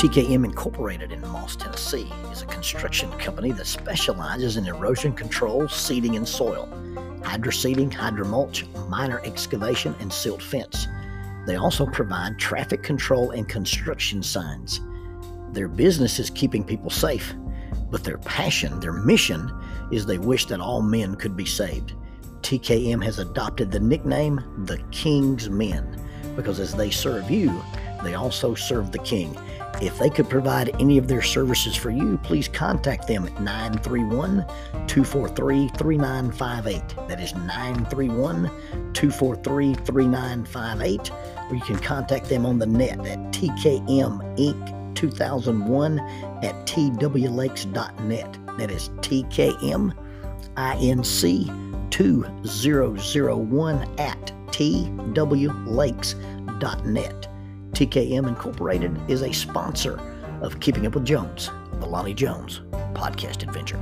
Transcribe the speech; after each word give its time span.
TKM 0.00 0.46
Incorporated 0.46 1.12
in 1.12 1.20
Moss, 1.20 1.56
Tennessee 1.56 2.10
is 2.32 2.40
a 2.40 2.46
construction 2.46 3.12
company 3.18 3.52
that 3.52 3.66
specializes 3.66 4.56
in 4.56 4.66
erosion 4.66 5.12
control, 5.12 5.68
seeding, 5.68 6.16
and 6.16 6.26
soil, 6.26 6.66
hydroseeding, 7.20 7.92
hydromulch, 7.92 8.66
minor 8.88 9.20
excavation, 9.26 9.94
and 10.00 10.10
silt 10.10 10.42
fence. 10.42 10.88
They 11.46 11.56
also 11.56 11.84
provide 11.84 12.38
traffic 12.38 12.82
control 12.82 13.32
and 13.32 13.46
construction 13.46 14.22
signs. 14.22 14.80
Their 15.52 15.68
business 15.68 16.18
is 16.18 16.30
keeping 16.30 16.64
people 16.64 16.88
safe, 16.88 17.34
but 17.90 18.02
their 18.02 18.16
passion, 18.16 18.80
their 18.80 18.94
mission, 18.94 19.52
is 19.92 20.06
they 20.06 20.16
wish 20.16 20.46
that 20.46 20.60
all 20.60 20.80
men 20.80 21.14
could 21.14 21.36
be 21.36 21.44
saved. 21.44 21.92
TKM 22.40 23.04
has 23.04 23.18
adopted 23.18 23.70
the 23.70 23.80
nickname 23.80 24.64
the 24.64 24.78
King's 24.92 25.50
Men 25.50 26.00
because 26.36 26.58
as 26.58 26.74
they 26.74 26.90
serve 26.90 27.30
you, 27.30 27.62
they 28.02 28.14
also 28.14 28.54
serve 28.54 28.92
the 28.92 28.98
King. 29.00 29.36
If 29.80 29.98
they 29.98 30.10
could 30.10 30.28
provide 30.28 30.74
any 30.80 30.98
of 30.98 31.08
their 31.08 31.22
services 31.22 31.74
for 31.74 31.90
you, 31.90 32.18
please 32.22 32.48
contact 32.48 33.06
them 33.06 33.26
at 33.26 33.40
931 33.40 34.44
243 34.86 35.68
3958. 35.68 37.08
That 37.08 37.20
is 37.20 37.34
931 37.34 38.44
243 38.92 39.74
3958. 39.74 41.10
Or 41.10 41.54
you 41.54 41.62
can 41.62 41.78
contact 41.78 42.28
them 42.28 42.44
on 42.44 42.58
the 42.58 42.66
net 42.66 42.98
at 43.06 43.18
TKM 43.32 44.38
Inc. 44.38 44.76
2001 44.94 45.98
at 46.42 46.66
twlakes.net. 46.66 48.38
That 48.58 48.70
is 48.70 48.90
TKM 48.90 49.94
INC 50.56 51.90
2001 51.90 53.98
at 53.98 54.32
twlakes.net. 54.52 55.26
TKM 57.80 58.28
Incorporated 58.28 58.94
is 59.08 59.22
a 59.22 59.32
sponsor 59.32 59.98
of 60.42 60.60
Keeping 60.60 60.86
Up 60.86 60.94
with 60.94 61.06
Jones, 61.06 61.50
the 61.78 61.86
Lonnie 61.86 62.12
Jones 62.12 62.60
podcast 62.92 63.42
adventure. 63.42 63.78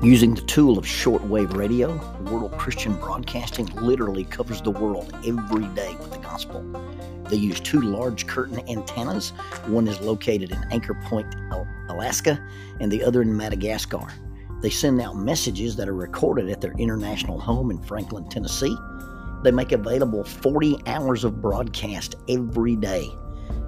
Using 0.00 0.36
the 0.36 0.42
tool 0.42 0.78
of 0.78 0.84
shortwave 0.84 1.56
radio, 1.56 1.96
World 2.30 2.52
Christian 2.52 2.94
Broadcasting 2.94 3.66
literally 3.74 4.22
covers 4.22 4.62
the 4.62 4.70
world 4.70 5.12
every 5.26 5.66
day 5.74 5.96
with 5.96 6.12
the 6.12 6.18
gospel. 6.18 6.62
They 7.24 7.36
use 7.36 7.58
two 7.58 7.80
large 7.80 8.28
curtain 8.28 8.60
antennas. 8.68 9.30
One 9.66 9.88
is 9.88 10.00
located 10.00 10.52
in 10.52 10.64
Anchor 10.70 10.94
Point, 11.06 11.34
Alaska, 11.88 12.40
and 12.78 12.92
the 12.92 13.02
other 13.02 13.22
in 13.22 13.36
Madagascar. 13.36 14.06
They 14.62 14.70
send 14.70 15.00
out 15.00 15.16
messages 15.16 15.74
that 15.74 15.88
are 15.88 15.94
recorded 15.94 16.48
at 16.48 16.60
their 16.60 16.74
international 16.78 17.40
home 17.40 17.72
in 17.72 17.82
Franklin, 17.82 18.28
Tennessee. 18.28 18.76
They 19.42 19.50
make 19.50 19.72
available 19.72 20.22
40 20.22 20.76
hours 20.86 21.24
of 21.24 21.42
broadcast 21.42 22.14
every 22.28 22.76
day. 22.76 23.10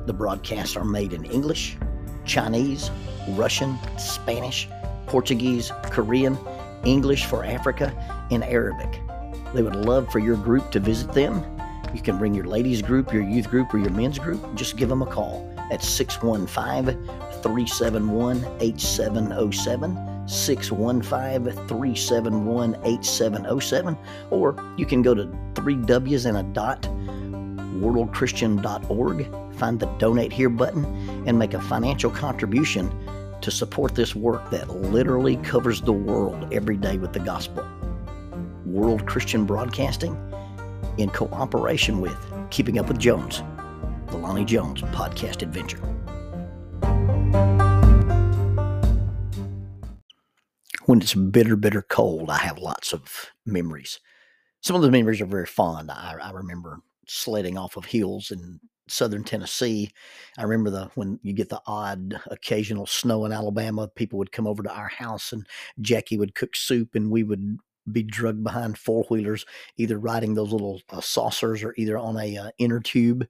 The 0.07 0.13
broadcasts 0.13 0.77
are 0.77 0.85
made 0.85 1.13
in 1.13 1.25
English, 1.25 1.77
Chinese, 2.25 2.93
Russian, 3.31 3.77
Spanish, 3.99 4.69
Portuguese, 5.07 5.73
Korean, 5.91 6.39
English 6.85 7.25
for 7.25 7.45
Africa, 7.45 7.93
and 8.31 8.45
Arabic. 8.45 9.01
They 9.53 9.63
would 9.63 9.75
love 9.75 10.09
for 10.13 10.21
your 10.21 10.37
group 10.37 10.71
to 10.71 10.79
visit 10.79 11.13
them. 11.13 11.43
You 11.93 12.03
can 12.03 12.19
bring 12.19 12.35
your 12.35 12.47
ladies 12.47 12.83
group, 12.83 13.13
your 13.13 13.25
youth 13.25 13.51
group, 13.51 13.75
or 13.75 13.79
your 13.79 13.91
men's 13.91 14.21
group. 14.21 14.55
Just 14.55 14.77
give 14.77 14.91
them 14.91 15.03
a 15.03 15.07
call 15.07 15.53
at 15.73 15.83
615 15.83 17.05
371 17.43 18.45
8707. 18.61 20.14
615 20.27 21.53
371 21.67 22.77
8707. 22.85 23.97
Or 24.31 24.57
you 24.77 24.87
can 24.87 25.03
go 25.03 25.15
to 25.15 25.29
three 25.55 25.77
W's 25.77 26.27
and 26.27 26.39
a 26.39 26.43
dot, 26.43 26.83
worldchristian.org, 26.83 29.57
find 29.57 29.81
the 29.81 29.87
donate 29.99 30.33
here 30.33 30.49
button, 30.49 30.85
and 31.27 31.39
make 31.39 31.55
a 31.55 31.61
financial 31.61 32.11
contribution 32.11 32.93
to 33.41 33.51
support 33.51 33.95
this 33.95 34.15
work 34.15 34.51
that 34.51 34.71
literally 34.71 35.37
covers 35.37 35.81
the 35.83 35.93
world 35.93 36.49
every 36.53 36.77
day 36.77 36.97
with 36.97 37.13
the 37.13 37.21
gospel. 37.21 37.65
World 38.65 39.07
Christian 39.07 39.45
Broadcasting, 39.45 40.17
in 40.97 41.11
cooperation 41.11 42.01
with 42.01 42.17
Keeping 42.51 42.79
Up 42.79 42.89
with 42.89 42.99
Jones, 42.99 43.43
the 44.09 44.17
Lonnie 44.17 44.45
Jones 44.45 44.81
podcast 44.81 45.43
adventure. 45.43 45.94
When 50.87 51.01
it's 51.01 51.15
bitter, 51.15 51.57
bitter 51.57 51.83
cold, 51.83 52.29
I 52.29 52.39
have 52.39 52.59
lots 52.59 52.93
of 52.93 53.31
memories. 53.47 54.01
Some 54.61 54.77
of 54.77 54.83
the 54.83 54.91
memories 54.91 55.21
are 55.21 55.27
very 55.27 55.47
fond. 55.47 55.91
I, 55.91 56.17
I 56.21 56.31
remember 56.31 56.81
sledding 57.07 57.57
off 57.57 57.77
of 57.77 57.87
hills 57.87 58.31
in 58.31 58.61
southern 58.89 59.25
Tennessee. 59.25 59.91
I 60.37 60.43
remember 60.43 60.71
the 60.71 60.91
when 60.95 61.19
you 61.23 61.33
get 61.33 61.49
the 61.49 61.63
odd 61.67 62.21
occasional 62.27 62.87
snow 62.87 63.25
in 63.25 63.33
Alabama, 63.33 63.89
people 63.89 64.19
would 64.19 64.33
come 64.33 64.47
over 64.47 64.63
to 64.63 64.75
our 64.75 64.89
house 64.89 65.33
and 65.33 65.47
Jackie 65.81 66.19
would 66.19 66.35
cook 66.35 66.55
soup 66.55 66.95
and 66.95 67.11
we 67.11 67.23
would 67.23 67.59
be 67.91 68.03
drugged 68.03 68.45
behind 68.45 68.77
four 68.79 69.05
wheelers, 69.09 69.47
either 69.77 69.99
riding 69.99 70.35
those 70.35 70.53
little 70.53 70.81
uh, 70.91 71.01
saucers 71.01 71.63
or 71.63 71.75
either 71.77 71.97
on 71.99 72.19
a 72.19 72.37
uh, 72.37 72.51
inner 72.59 72.81
tube. 72.81 73.27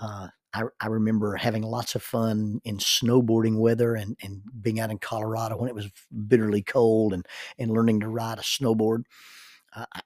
Uh, 0.00 0.28
I, 0.54 0.64
I, 0.80 0.86
remember 0.86 1.36
having 1.36 1.62
lots 1.62 1.94
of 1.94 2.02
fun 2.02 2.60
in 2.64 2.78
snowboarding 2.78 3.58
weather 3.58 3.94
and, 3.94 4.16
and 4.22 4.40
being 4.62 4.80
out 4.80 4.90
in 4.90 4.98
Colorado 4.98 5.56
when 5.58 5.68
it 5.68 5.74
was 5.74 5.90
bitterly 6.26 6.62
cold 6.62 7.12
and, 7.12 7.26
and 7.58 7.70
learning 7.70 8.00
to 8.00 8.08
ride 8.08 8.38
a 8.38 8.42
snowboard. 8.42 9.04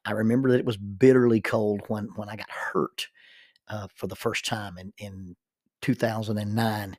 I 0.05 0.11
remember 0.11 0.51
that 0.51 0.59
it 0.59 0.67
was 0.67 0.77
bitterly 0.77 1.41
cold 1.41 1.83
when, 1.89 2.09
when 2.17 2.29
I 2.29 2.37
got 2.37 2.51
hurt 2.51 3.07
uh, 3.69 3.87
for 3.95 4.07
the 4.07 4.17
first 4.17 4.45
time 4.45 4.77
in, 4.77 4.93
in 4.99 5.37
2009 5.83 6.97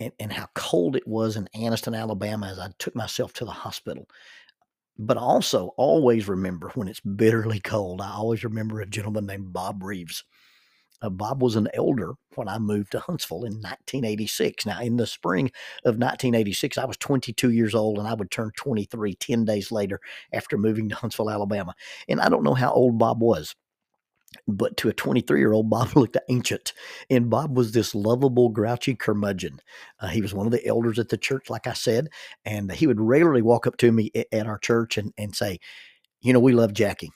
and, 0.00 0.12
and 0.18 0.32
how 0.32 0.48
cold 0.54 0.96
it 0.96 1.06
was 1.06 1.36
in 1.36 1.48
Anniston, 1.56 1.98
Alabama 1.98 2.46
as 2.46 2.58
I 2.58 2.70
took 2.78 2.94
myself 2.94 3.32
to 3.34 3.44
the 3.44 3.50
hospital. 3.50 4.06
But 4.98 5.16
I 5.16 5.20
also, 5.20 5.72
always 5.76 6.28
remember 6.28 6.70
when 6.74 6.88
it's 6.88 7.00
bitterly 7.00 7.60
cold, 7.60 8.00
I 8.00 8.12
always 8.12 8.44
remember 8.44 8.80
a 8.80 8.86
gentleman 8.86 9.26
named 9.26 9.52
Bob 9.52 9.82
Reeves. 9.82 10.24
Uh, 11.02 11.10
Bob 11.10 11.42
was 11.42 11.56
an 11.56 11.68
elder 11.74 12.14
when 12.36 12.48
I 12.48 12.58
moved 12.58 12.92
to 12.92 13.00
Huntsville 13.00 13.44
in 13.44 13.54
1986. 13.54 14.64
Now, 14.66 14.80
in 14.80 14.96
the 14.96 15.06
spring 15.06 15.46
of 15.84 15.96
1986, 15.96 16.78
I 16.78 16.84
was 16.84 16.96
22 16.96 17.50
years 17.50 17.74
old 17.74 17.98
and 17.98 18.06
I 18.06 18.14
would 18.14 18.30
turn 18.30 18.52
23 18.56 19.14
10 19.16 19.44
days 19.44 19.72
later 19.72 20.00
after 20.32 20.56
moving 20.56 20.88
to 20.88 20.94
Huntsville, 20.94 21.30
Alabama. 21.30 21.74
And 22.08 22.20
I 22.20 22.28
don't 22.28 22.44
know 22.44 22.54
how 22.54 22.72
old 22.72 22.98
Bob 22.98 23.20
was, 23.20 23.54
but 24.46 24.76
to 24.78 24.88
a 24.88 24.92
23 24.92 25.40
year 25.40 25.52
old, 25.52 25.68
Bob 25.68 25.88
looked 25.96 26.16
ancient. 26.28 26.72
And 27.10 27.28
Bob 27.28 27.56
was 27.56 27.72
this 27.72 27.94
lovable, 27.96 28.48
grouchy 28.48 28.94
curmudgeon. 28.94 29.58
Uh, 29.98 30.06
he 30.06 30.22
was 30.22 30.32
one 30.32 30.46
of 30.46 30.52
the 30.52 30.64
elders 30.64 31.00
at 31.00 31.08
the 31.08 31.18
church, 31.18 31.50
like 31.50 31.66
I 31.66 31.72
said, 31.72 32.08
and 32.44 32.70
he 32.70 32.86
would 32.86 33.00
regularly 33.00 33.42
walk 33.42 33.66
up 33.66 33.76
to 33.78 33.90
me 33.90 34.12
at, 34.32 34.46
our 34.46 34.58
church 34.58 34.96
and, 34.98 35.12
and 35.18 35.34
say, 35.34 35.58
You 36.20 36.32
know, 36.32 36.40
we 36.40 36.52
love 36.52 36.72
Jackie. 36.72 37.10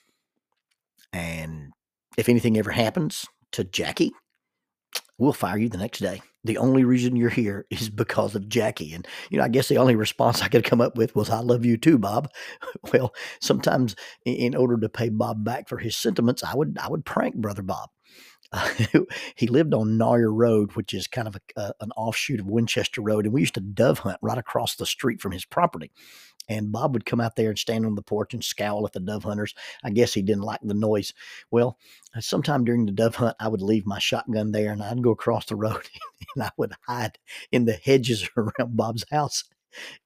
And 1.12 1.70
if 2.18 2.28
anything 2.28 2.58
ever 2.58 2.72
happens 2.72 3.26
to 3.52 3.64
Jackie, 3.64 4.12
we'll 5.18 5.32
fire 5.32 5.58
you 5.58 5.68
the 5.68 5.78
next 5.78 6.00
day 6.00 6.20
the 6.46 6.58
only 6.58 6.84
reason 6.84 7.16
you're 7.16 7.28
here 7.28 7.66
is 7.70 7.90
because 7.90 8.34
of 8.34 8.48
Jackie. 8.48 8.94
And, 8.94 9.06
you 9.30 9.38
know, 9.38 9.44
I 9.44 9.48
guess 9.48 9.68
the 9.68 9.78
only 9.78 9.96
response 9.96 10.42
I 10.42 10.48
could 10.48 10.64
come 10.64 10.80
up 10.80 10.96
with 10.96 11.14
was, 11.14 11.28
I 11.28 11.40
love 11.40 11.64
you 11.64 11.76
too, 11.76 11.98
Bob. 11.98 12.30
well, 12.92 13.14
sometimes 13.40 13.94
in 14.24 14.54
order 14.54 14.78
to 14.78 14.88
pay 14.88 15.10
Bob 15.10 15.44
back 15.44 15.68
for 15.68 15.78
his 15.78 15.96
sentiments, 15.96 16.42
I 16.42 16.54
would, 16.54 16.78
I 16.80 16.88
would 16.88 17.04
prank 17.04 17.36
brother 17.36 17.62
Bob. 17.62 17.90
Uh, 18.52 18.70
he 19.34 19.48
lived 19.48 19.74
on 19.74 19.98
Naugher 19.98 20.32
Road, 20.32 20.76
which 20.76 20.94
is 20.94 21.08
kind 21.08 21.26
of 21.26 21.36
a, 21.56 21.72
an 21.80 21.90
offshoot 21.96 22.38
of 22.38 22.46
Winchester 22.46 23.02
Road. 23.02 23.24
And 23.24 23.34
we 23.34 23.40
used 23.40 23.54
to 23.54 23.60
dove 23.60 24.00
hunt 24.00 24.18
right 24.22 24.38
across 24.38 24.76
the 24.76 24.86
street 24.86 25.20
from 25.20 25.32
his 25.32 25.44
property. 25.44 25.90
And 26.48 26.72
Bob 26.72 26.94
would 26.94 27.04
come 27.04 27.20
out 27.20 27.36
there 27.36 27.50
and 27.50 27.58
stand 27.58 27.86
on 27.86 27.94
the 27.94 28.02
porch 28.02 28.34
and 28.34 28.44
scowl 28.44 28.86
at 28.86 28.92
the 28.92 29.00
dove 29.00 29.24
hunters. 29.24 29.54
I 29.82 29.90
guess 29.90 30.14
he 30.14 30.22
didn't 30.22 30.42
like 30.42 30.60
the 30.62 30.74
noise. 30.74 31.12
Well, 31.50 31.78
uh, 32.14 32.20
sometime 32.20 32.64
during 32.64 32.86
the 32.86 32.92
dove 32.92 33.16
hunt, 33.16 33.36
I 33.40 33.48
would 33.48 33.62
leave 33.62 33.86
my 33.86 33.98
shotgun 33.98 34.52
there 34.52 34.72
and 34.72 34.82
I'd 34.82 35.02
go 35.02 35.10
across 35.10 35.46
the 35.46 35.56
road 35.56 35.88
and 36.34 36.44
I 36.44 36.50
would 36.56 36.72
hide 36.86 37.18
in 37.52 37.64
the 37.64 37.74
hedges 37.74 38.28
around 38.36 38.76
Bob's 38.76 39.04
house 39.10 39.44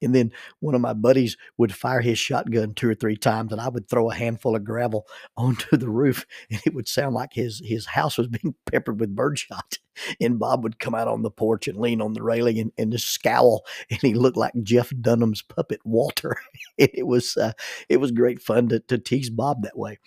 and 0.02 0.14
then 0.14 0.32
one 0.60 0.74
of 0.74 0.80
my 0.80 0.92
buddies 0.92 1.36
would 1.56 1.74
fire 1.74 2.00
his 2.00 2.18
shotgun 2.18 2.74
two 2.74 2.88
or 2.88 2.94
three 2.94 3.16
times, 3.16 3.52
and 3.52 3.60
I 3.60 3.68
would 3.68 3.88
throw 3.88 4.10
a 4.10 4.14
handful 4.14 4.56
of 4.56 4.64
gravel 4.64 5.06
onto 5.36 5.76
the 5.76 5.88
roof, 5.88 6.26
and 6.50 6.60
it 6.66 6.74
would 6.74 6.88
sound 6.88 7.14
like 7.14 7.32
his 7.32 7.60
his 7.64 7.86
house 7.86 8.18
was 8.18 8.28
being 8.28 8.54
peppered 8.70 9.00
with 9.00 9.14
birdshot. 9.14 9.78
And 10.20 10.38
Bob 10.38 10.62
would 10.62 10.78
come 10.78 10.94
out 10.94 11.08
on 11.08 11.22
the 11.22 11.30
porch 11.30 11.68
and 11.68 11.78
lean 11.78 12.00
on 12.00 12.14
the 12.14 12.22
railing 12.22 12.58
and, 12.58 12.72
and 12.78 12.92
just 12.92 13.08
scowl, 13.08 13.64
and 13.90 14.00
he 14.00 14.14
looked 14.14 14.36
like 14.36 14.54
Jeff 14.62 14.92
Dunham's 15.00 15.42
puppet 15.42 15.80
Walter. 15.84 16.36
it 16.78 17.06
was 17.06 17.36
uh, 17.36 17.52
it 17.88 17.98
was 17.98 18.10
great 18.10 18.40
fun 18.40 18.68
to, 18.68 18.80
to 18.80 18.98
tease 18.98 19.30
Bob 19.30 19.62
that 19.62 19.78
way 19.78 19.98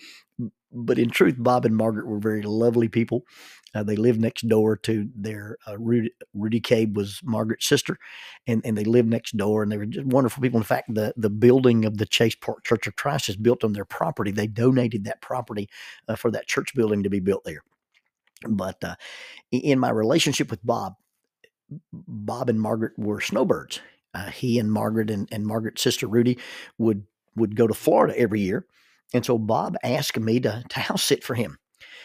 but 0.74 0.98
in 0.98 1.10
truth, 1.10 1.36
Bob 1.38 1.65
and 1.65 1.75
Margaret 1.75 2.07
were 2.07 2.19
very 2.19 2.42
lovely 2.42 2.88
people. 2.88 3.25
Uh, 3.74 3.84
they 3.84 3.96
lived 3.96 4.22
next 4.22 4.48
door 4.48 4.78
to 4.78 5.10
their 5.16 5.58
uh, 5.68 5.78
Rudy, 5.78 6.12
Rudy 6.34 6.60
Cabe 6.60 6.96
was 6.96 7.20
Margaret's 7.24 7.66
sister, 7.68 7.98
and, 8.46 8.62
and 8.66 8.78
they 8.78 8.84
lived 8.84 9.10
next 9.10 9.36
door, 9.36 9.64
and 9.64 9.72
they 9.72 9.78
were 9.78 9.86
just 9.86 10.06
wonderful 10.06 10.42
people. 10.42 10.60
In 10.60 10.64
fact, 10.64 10.94
the 10.94 11.14
the 11.18 11.30
building 11.30 11.86
of 11.86 11.98
the 11.98 12.06
Chase 12.06 12.36
Park 12.36 12.64
Church 12.64 12.88
of 12.88 12.96
Christ 12.96 13.30
is 13.30 13.36
built 13.36 13.64
on 13.64 13.74
their 13.74 13.86
property. 13.86 14.31
They 14.31 14.48
donated 14.48 15.06
that 15.06 15.22
property 15.22 15.70
uh, 16.08 16.16
for 16.16 16.31
that 16.31 16.48
church 16.48 16.74
building 16.75 17.04
to 17.04 17.10
be 17.10 17.20
built 17.20 17.44
there. 17.44 17.64
But 18.48 18.84
uh, 18.84 18.96
in 19.52 19.80
my 19.80 19.90
relationship 19.90 20.52
with 20.52 20.66
Bob, 20.66 20.94
Bob 21.92 22.50
and 22.50 22.62
Margaret 22.62 22.94
were 22.98 23.22
snowbirds. 23.22 23.80
Uh, 24.14 24.30
he 24.30 24.60
and 24.60 24.72
Margaret 24.72 25.10
and, 25.10 25.28
and 25.31 25.46
Margaret's 25.46 25.81
sister 25.81 26.08
Rudy 26.08 26.38
would 26.78 27.06
would 27.36 27.56
go 27.56 27.66
to 27.66 27.74
Florida 27.74 28.18
every 28.18 28.42
year, 28.42 28.68
and 29.14 29.25
so 29.25 29.40
Bob 29.40 29.75
asked 29.84 30.20
me 30.20 30.40
to 30.42 30.64
to 30.70 30.80
house 30.80 31.04
sit 31.04 31.24
for 31.24 31.34
him. 31.34 31.58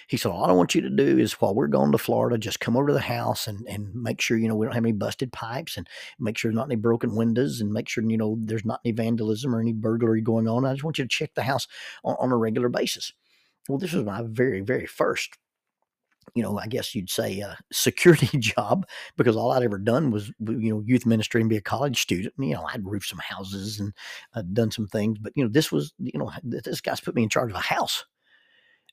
He 0.09 0.17
said, 0.17 0.33
All 0.33 0.47
I 0.47 0.53
want 0.53 0.75
you 0.75 0.81
to 0.81 0.91
do 0.91 1.19
is 1.19 1.35
while 1.35 1.55
we're 1.55 1.69
going 1.69 1.93
to 1.93 1.99
Florida, 1.99 2.39
just 2.39 2.61
come 2.61 2.77
over 2.77 2.89
to 2.89 2.95
the 2.95 3.01
house 3.01 3.47
and, 3.47 3.67
and 3.69 3.95
make 3.95 4.21
sure, 4.21 4.37
you 4.37 4.49
know, 4.49 4.57
we 4.57 4.67
don't 4.67 4.75
have 4.75 4.85
any 4.85 4.93
busted 4.93 5.33
pipes 5.33 5.77
and 5.77 5.87
make 6.19 6.37
sure 6.37 6.51
there's 6.51 6.57
not 6.57 6.69
any 6.69 6.77
broken 6.77 7.15
windows 7.15 7.61
and 7.61 7.73
make 7.73 7.89
sure, 7.89 8.03
you 8.03 8.17
know, 8.17 8.37
there's 8.41 8.65
not 8.65 8.81
any 8.85 8.93
vandalism 8.93 9.55
or 9.55 9.61
any 9.61 9.73
burglary 9.73 10.23
going 10.23 10.49
on. 10.49 10.65
I 10.65 10.73
just 10.73 10.83
want 10.83 10.99
you 10.99 11.05
to 11.05 11.09
check 11.09 11.35
the 11.35 11.43
house 11.43 11.69
on, 12.03 12.17
on 12.19 12.33
a 12.33 12.37
regular 12.37 12.69
basis. 12.69 13.13
Well, 13.69 13.79
this 13.79 13.93
was 13.93 14.05
my 14.05 14.23
very, 14.25 14.63
very 14.63 14.87
first 14.87 15.37
you 16.35 16.43
know, 16.43 16.59
I 16.59 16.67
guess 16.67 16.95
you'd 16.95 17.11
say 17.11 17.41
uh, 17.41 17.49
a 17.49 17.57
security 17.73 18.39
job 18.39 18.87
because 19.17 19.37
all 19.37 19.51
I'd 19.53 19.63
ever 19.63 19.79
done 19.79 20.11
was, 20.11 20.29
you 20.41 20.71
know, 20.71 20.83
youth 20.85 21.07
ministry 21.07 21.41
and 21.41 21.51
be 21.51 21.57
a 21.57 21.63
college 21.63 22.01
student. 22.01 22.35
And, 22.37 22.49
you 22.49 22.55
know, 22.55 22.65
I'd 22.65 22.87
roofed 22.87 23.09
some 23.09 23.19
houses 23.19 23.81
and 23.81 23.93
I'd 24.35 24.55
done 24.55 24.71
some 24.71 24.87
things, 24.87 25.19
but 25.19 25.33
you 25.37 25.43
know, 25.45 25.51
this 25.51 25.73
was, 25.73 25.93
you 25.99 26.19
know, 26.19 26.31
this 26.43 26.81
guy's 26.81 27.01
put 27.01 27.15
me 27.15 27.23
in 27.23 27.29
charge 27.29 27.51
of 27.51 27.57
a 27.57 27.61
house. 27.61 28.05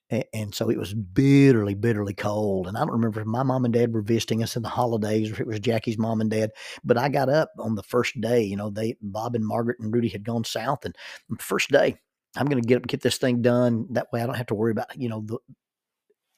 And, 0.08 0.54
so 0.54 0.70
it 0.70 0.78
was 0.78 0.94
bitterly, 0.94 1.74
bitterly 1.74 2.14
cold. 2.14 2.68
And 2.68 2.76
I 2.76 2.80
don't 2.80 2.92
remember 2.92 3.20
if 3.20 3.26
my 3.26 3.42
mom 3.42 3.64
and 3.64 3.74
dad 3.74 3.92
were 3.92 4.02
visiting 4.02 4.42
us 4.42 4.54
in 4.54 4.62
the 4.62 4.68
holidays 4.68 5.30
or 5.30 5.34
if 5.34 5.40
it 5.40 5.46
was 5.46 5.58
Jackie's 5.58 5.98
mom 5.98 6.20
and 6.20 6.30
dad. 6.30 6.50
But 6.84 6.96
I 6.96 7.08
got 7.08 7.28
up 7.28 7.50
on 7.58 7.74
the 7.74 7.82
first 7.82 8.20
day. 8.20 8.42
You 8.42 8.56
know, 8.56 8.70
they 8.70 8.96
Bob 9.00 9.34
and 9.34 9.44
Margaret 9.44 9.78
and 9.80 9.92
Rudy 9.92 10.08
had 10.08 10.24
gone 10.24 10.44
south, 10.44 10.84
and 10.84 10.94
first 11.40 11.70
day 11.70 11.96
I'm 12.36 12.46
going 12.46 12.62
to 12.62 12.66
get 12.66 12.76
up 12.76 12.82
and 12.82 12.88
get 12.88 13.02
this 13.02 13.18
thing 13.18 13.42
done. 13.42 13.86
That 13.90 14.12
way, 14.12 14.22
I 14.22 14.26
don't 14.26 14.36
have 14.36 14.46
to 14.46 14.54
worry 14.54 14.72
about 14.72 14.96
you 14.96 15.08
know 15.08 15.22
the, 15.24 15.38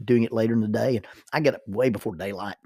doing 0.05 0.23
it 0.23 0.33
later 0.33 0.55
in 0.55 0.61
the 0.61 0.69
day. 0.69 0.97
And 0.97 1.07
I 1.33 1.41
got 1.41 1.55
up 1.55 1.63
way 1.67 1.91
before 1.91 2.15
daylight. 2.15 2.57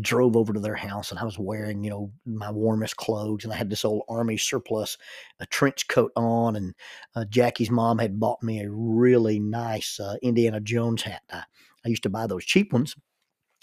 Drove 0.00 0.36
over 0.36 0.52
to 0.52 0.60
their 0.60 0.76
house 0.76 1.10
and 1.10 1.18
I 1.18 1.24
was 1.24 1.38
wearing, 1.38 1.82
you 1.82 1.90
know, 1.90 2.12
my 2.24 2.50
warmest 2.50 2.96
clothes. 2.96 3.44
And 3.44 3.52
I 3.52 3.56
had 3.56 3.70
this 3.70 3.84
old 3.84 4.02
army 4.08 4.36
surplus, 4.36 4.96
a 5.40 5.46
trench 5.46 5.88
coat 5.88 6.12
on. 6.14 6.54
And 6.54 6.74
uh, 7.16 7.24
Jackie's 7.24 7.70
mom 7.70 7.98
had 7.98 8.20
bought 8.20 8.42
me 8.42 8.60
a 8.60 8.70
really 8.70 9.40
nice 9.40 9.98
uh, 9.98 10.14
Indiana 10.22 10.60
Jones 10.60 11.02
hat. 11.02 11.22
I, 11.32 11.42
I 11.84 11.88
used 11.88 12.04
to 12.04 12.10
buy 12.10 12.26
those 12.26 12.44
cheap 12.44 12.72
ones 12.72 12.94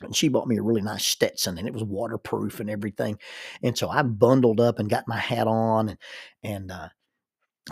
and 0.02 0.16
she 0.16 0.28
bought 0.28 0.48
me 0.48 0.58
a 0.58 0.62
really 0.62 0.82
nice 0.82 1.06
Stetson 1.06 1.58
and 1.58 1.68
it 1.68 1.74
was 1.74 1.84
waterproof 1.84 2.60
and 2.60 2.70
everything. 2.70 3.18
And 3.64 3.78
so 3.78 3.90
I 3.90 4.02
bundled 4.04 4.60
up 4.60 4.80
and 4.80 4.90
got 4.90 5.08
my 5.08 5.18
hat 5.18 5.48
on 5.48 5.90
and, 5.90 5.98
and, 6.44 6.72
uh, 6.72 6.90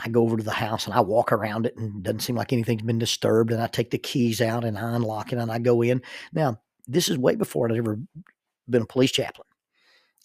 I 0.04 0.10
go 0.10 0.24
over 0.24 0.36
to 0.36 0.44
the 0.44 0.52
house 0.52 0.86
and 0.86 0.94
I 0.94 1.00
walk 1.00 1.32
around 1.32 1.66
it 1.66 1.78
and 1.78 1.98
it 1.98 2.04
doesn't 2.04 2.20
seem 2.20 2.36
like 2.36 2.52
anything's 2.52 2.82
been 2.82 3.00
disturbed. 3.00 3.52
And 3.52 3.62
I 3.62 3.68
take 3.68 3.92
the 3.92 3.98
keys 3.98 4.42
out 4.42 4.66
and 4.66 4.78
I 4.78 4.96
unlock 4.96 5.32
it 5.32 5.40
and 5.40 5.52
I 5.52 5.60
go 5.60 5.82
in. 5.82 6.02
Now, 6.34 6.60
this 6.88 7.08
is 7.08 7.18
way 7.18 7.36
before 7.36 7.72
I'd 7.72 7.78
ever 7.78 8.00
been 8.70 8.84
a 8.84 8.88
police 8.88 9.12
chaplain. 9.12 9.48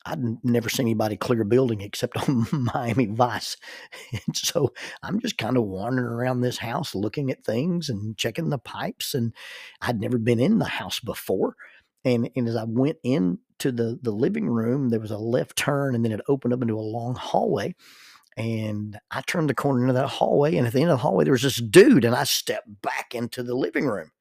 I'd 0.06 0.44
never 0.44 0.70
seen 0.70 0.87
anybody 0.87 1.16
clear 1.16 1.42
a 1.42 1.44
building 1.44 1.82
except 1.82 2.16
on 2.28 2.46
Miami 2.52 3.06
Vice. 3.06 3.56
And 4.12 4.37
so 4.37 4.72
I'm 5.02 5.20
just 5.20 5.37
kind 5.37 5.56
of 5.56 5.64
wandering 5.64 6.06
around 6.06 6.40
this 6.40 6.58
house 6.58 6.94
looking 6.94 7.31
at 7.31 7.44
things 7.44 7.88
and 7.88 8.16
checking 8.16 8.48
the 8.48 8.58
pipes. 8.58 9.14
And 9.14 9.34
I'd 9.82 10.00
never 10.00 10.19
been 10.19 10.40
in 10.40 10.58
the 10.58 10.64
house 10.64 11.00
before. 11.00 11.56
And, 12.04 12.31
and 12.34 12.48
as 12.48 12.56
I 12.56 12.64
went 12.64 12.96
into 13.04 13.38
the, 13.60 13.98
the 14.00 14.10
living 14.10 14.48
room, 14.48 14.88
there 14.88 15.00
was 15.00 15.10
a 15.10 15.19
left 15.19 15.56
turn 15.56 15.94
and 15.94 16.02
then 16.02 16.12
it 16.12 16.22
opened 16.28 16.54
up 16.54 16.62
into 16.62 16.78
a 16.78 16.81
long 16.81 17.14
hallway 17.14 17.75
and 18.37 18.98
I 19.10 19.20
turned 19.22 19.50
the 19.50 19.54
corner 19.54 19.82
into 19.82 19.92
that 19.94 20.08
hallway, 20.08 20.56
and 20.56 20.66
at 20.66 20.72
the 20.72 20.81
end 20.81 20.90
of 20.90 20.98
the 20.98 21.02
hallway, 21.02 21.25
there 21.25 21.32
was 21.32 21.42
this 21.42 21.56
dude, 21.56 22.04
and 22.04 22.14
I 22.14 22.25
stepped 22.25 22.81
back 22.81 23.14
into 23.14 23.42
the 23.42 23.54
living 23.54 23.87
room. 23.87 24.12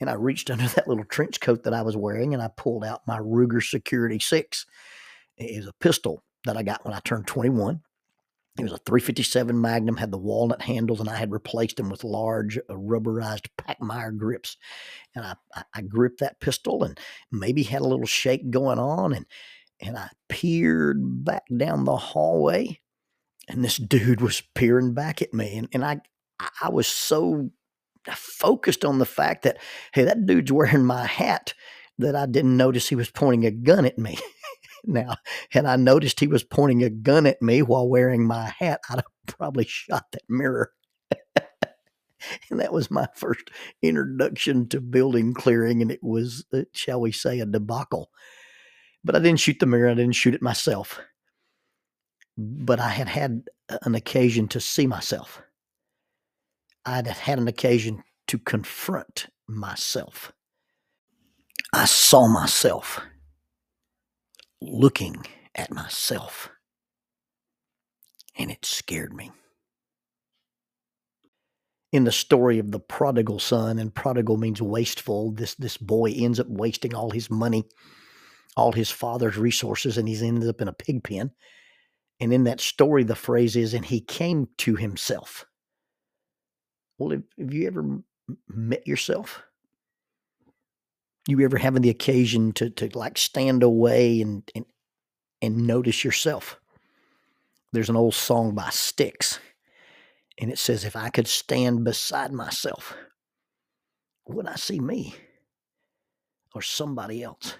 And 0.00 0.08
I 0.08 0.14
reached 0.14 0.50
under 0.50 0.66
that 0.68 0.88
little 0.88 1.04
trench 1.04 1.40
coat 1.40 1.64
that 1.64 1.74
I 1.74 1.82
was 1.82 1.96
wearing, 1.96 2.34
and 2.34 2.42
I 2.42 2.48
pulled 2.56 2.84
out 2.84 3.06
my 3.06 3.18
Ruger 3.18 3.62
Security 3.62 4.18
6. 4.18 4.66
It 5.36 5.44
is 5.44 5.66
a 5.66 5.74
pistol 5.74 6.22
that 6.44 6.56
I 6.56 6.62
got 6.62 6.84
when 6.84 6.94
I 6.94 7.00
turned 7.00 7.26
21. 7.26 7.80
It 8.58 8.64
was 8.64 8.72
a 8.72 8.78
357 8.78 9.58
Magnum, 9.58 9.96
had 9.96 10.10
the 10.10 10.18
walnut 10.18 10.60
handles, 10.60 11.00
and 11.00 11.08
I 11.08 11.16
had 11.16 11.32
replaced 11.32 11.76
them 11.76 11.88
with 11.88 12.04
large 12.04 12.58
uh, 12.58 12.74
rubberized 12.74 13.46
Pachmayr 13.56 14.16
grips. 14.16 14.56
And 15.14 15.24
I, 15.24 15.34
I, 15.54 15.62
I 15.74 15.82
gripped 15.82 16.20
that 16.20 16.40
pistol 16.40 16.82
and 16.82 16.98
maybe 17.30 17.62
had 17.62 17.80
a 17.80 17.86
little 17.86 18.06
shake 18.06 18.50
going 18.50 18.78
on, 18.78 19.12
and 19.12 19.26
and 19.80 19.96
I 19.96 20.10
peered 20.28 21.24
back 21.24 21.44
down 21.56 21.84
the 21.84 21.96
hallway 21.96 22.80
and 23.48 23.64
this 23.64 23.76
dude 23.78 24.20
was 24.20 24.42
peering 24.54 24.94
back 24.94 25.22
at 25.22 25.34
me 25.34 25.56
and, 25.56 25.68
and 25.72 25.84
I 25.84 26.00
I 26.62 26.70
was 26.70 26.86
so 26.86 27.50
focused 28.08 28.84
on 28.84 28.98
the 28.98 29.06
fact 29.06 29.42
that 29.42 29.58
hey 29.92 30.04
that 30.04 30.26
dude's 30.26 30.52
wearing 30.52 30.84
my 30.84 31.06
hat 31.06 31.54
that 31.98 32.16
I 32.16 32.26
didn't 32.26 32.56
notice 32.56 32.88
he 32.88 32.94
was 32.94 33.10
pointing 33.10 33.44
a 33.44 33.50
gun 33.50 33.84
at 33.84 33.98
me. 33.98 34.16
now, 34.84 35.16
had 35.50 35.66
I 35.66 35.76
noticed 35.76 36.18
he 36.18 36.26
was 36.26 36.42
pointing 36.42 36.82
a 36.82 36.88
gun 36.88 37.26
at 37.26 37.42
me 37.42 37.60
while 37.60 37.86
wearing 37.86 38.26
my 38.26 38.54
hat, 38.58 38.80
I'd 38.88 38.96
have 38.96 39.04
probably 39.26 39.66
shot 39.66 40.06
that 40.12 40.22
mirror. 40.26 40.72
and 42.50 42.58
that 42.58 42.72
was 42.72 42.90
my 42.90 43.06
first 43.14 43.50
introduction 43.82 44.66
to 44.70 44.80
building 44.80 45.34
clearing, 45.34 45.82
and 45.82 45.92
it 45.92 46.02
was, 46.02 46.46
uh, 46.54 46.62
shall 46.72 47.02
we 47.02 47.12
say, 47.12 47.38
a 47.40 47.44
debacle. 47.44 48.10
But 49.04 49.14
I 49.14 49.18
didn't 49.18 49.40
shoot 49.40 49.58
the 49.60 49.66
mirror. 49.66 49.90
I 49.90 49.94
didn't 49.94 50.12
shoot 50.12 50.34
it 50.34 50.40
myself 50.40 51.00
but 52.40 52.80
I 52.80 52.88
had 52.88 53.08
had 53.08 53.42
an 53.82 53.94
occasion 53.94 54.48
to 54.48 54.60
see 54.60 54.86
myself. 54.86 55.42
I'd 56.84 57.06
had 57.06 57.38
an 57.38 57.48
occasion 57.48 58.02
to 58.28 58.38
confront 58.38 59.26
myself. 59.48 60.32
I 61.72 61.84
saw 61.84 62.26
myself 62.26 63.00
looking 64.60 65.24
at 65.54 65.72
myself, 65.72 66.50
and 68.36 68.50
it 68.50 68.64
scared 68.64 69.12
me. 69.12 69.30
In 71.92 72.04
the 72.04 72.12
story 72.12 72.58
of 72.58 72.70
the 72.70 72.80
prodigal 72.80 73.40
son, 73.40 73.78
and 73.78 73.94
prodigal 73.94 74.36
means 74.36 74.62
wasteful, 74.62 75.32
this, 75.32 75.54
this 75.56 75.76
boy 75.76 76.12
ends 76.12 76.38
up 76.38 76.46
wasting 76.48 76.94
all 76.94 77.10
his 77.10 77.30
money, 77.30 77.64
all 78.56 78.72
his 78.72 78.90
father's 78.90 79.36
resources, 79.36 79.98
and 79.98 80.08
he's 80.08 80.22
ended 80.22 80.48
up 80.48 80.60
in 80.60 80.68
a 80.68 80.72
pig 80.72 81.02
pen 81.02 81.32
and 82.20 82.34
in 82.34 82.44
that 82.44 82.60
story, 82.60 83.02
the 83.02 83.16
phrase 83.16 83.56
is, 83.56 83.72
and 83.72 83.84
he 83.84 84.00
came 84.00 84.48
to 84.58 84.76
himself. 84.76 85.46
Well, 87.00 87.10
have, 87.12 87.22
have 87.38 87.54
you 87.54 87.66
ever 87.66 88.02
met 88.46 88.86
yourself? 88.86 89.42
You 91.26 91.40
ever 91.40 91.56
having 91.56 91.80
the 91.80 91.88
occasion 91.88 92.52
to, 92.52 92.68
to 92.68 92.90
like 92.96 93.16
stand 93.16 93.62
away 93.62 94.20
and, 94.20 94.42
and, 94.54 94.66
and 95.40 95.66
notice 95.66 96.04
yourself? 96.04 96.60
There's 97.72 97.88
an 97.88 97.96
old 97.96 98.12
song 98.12 98.54
by 98.54 98.68
Styx, 98.68 99.38
and 100.38 100.52
it 100.52 100.58
says, 100.58 100.84
If 100.84 100.94
I 100.94 101.08
could 101.08 101.26
stand 101.26 101.84
beside 101.84 102.32
myself, 102.32 102.94
would 104.28 104.46
I 104.46 104.56
see 104.56 104.78
me 104.78 105.14
or 106.54 106.60
somebody 106.60 107.22
else? 107.22 107.54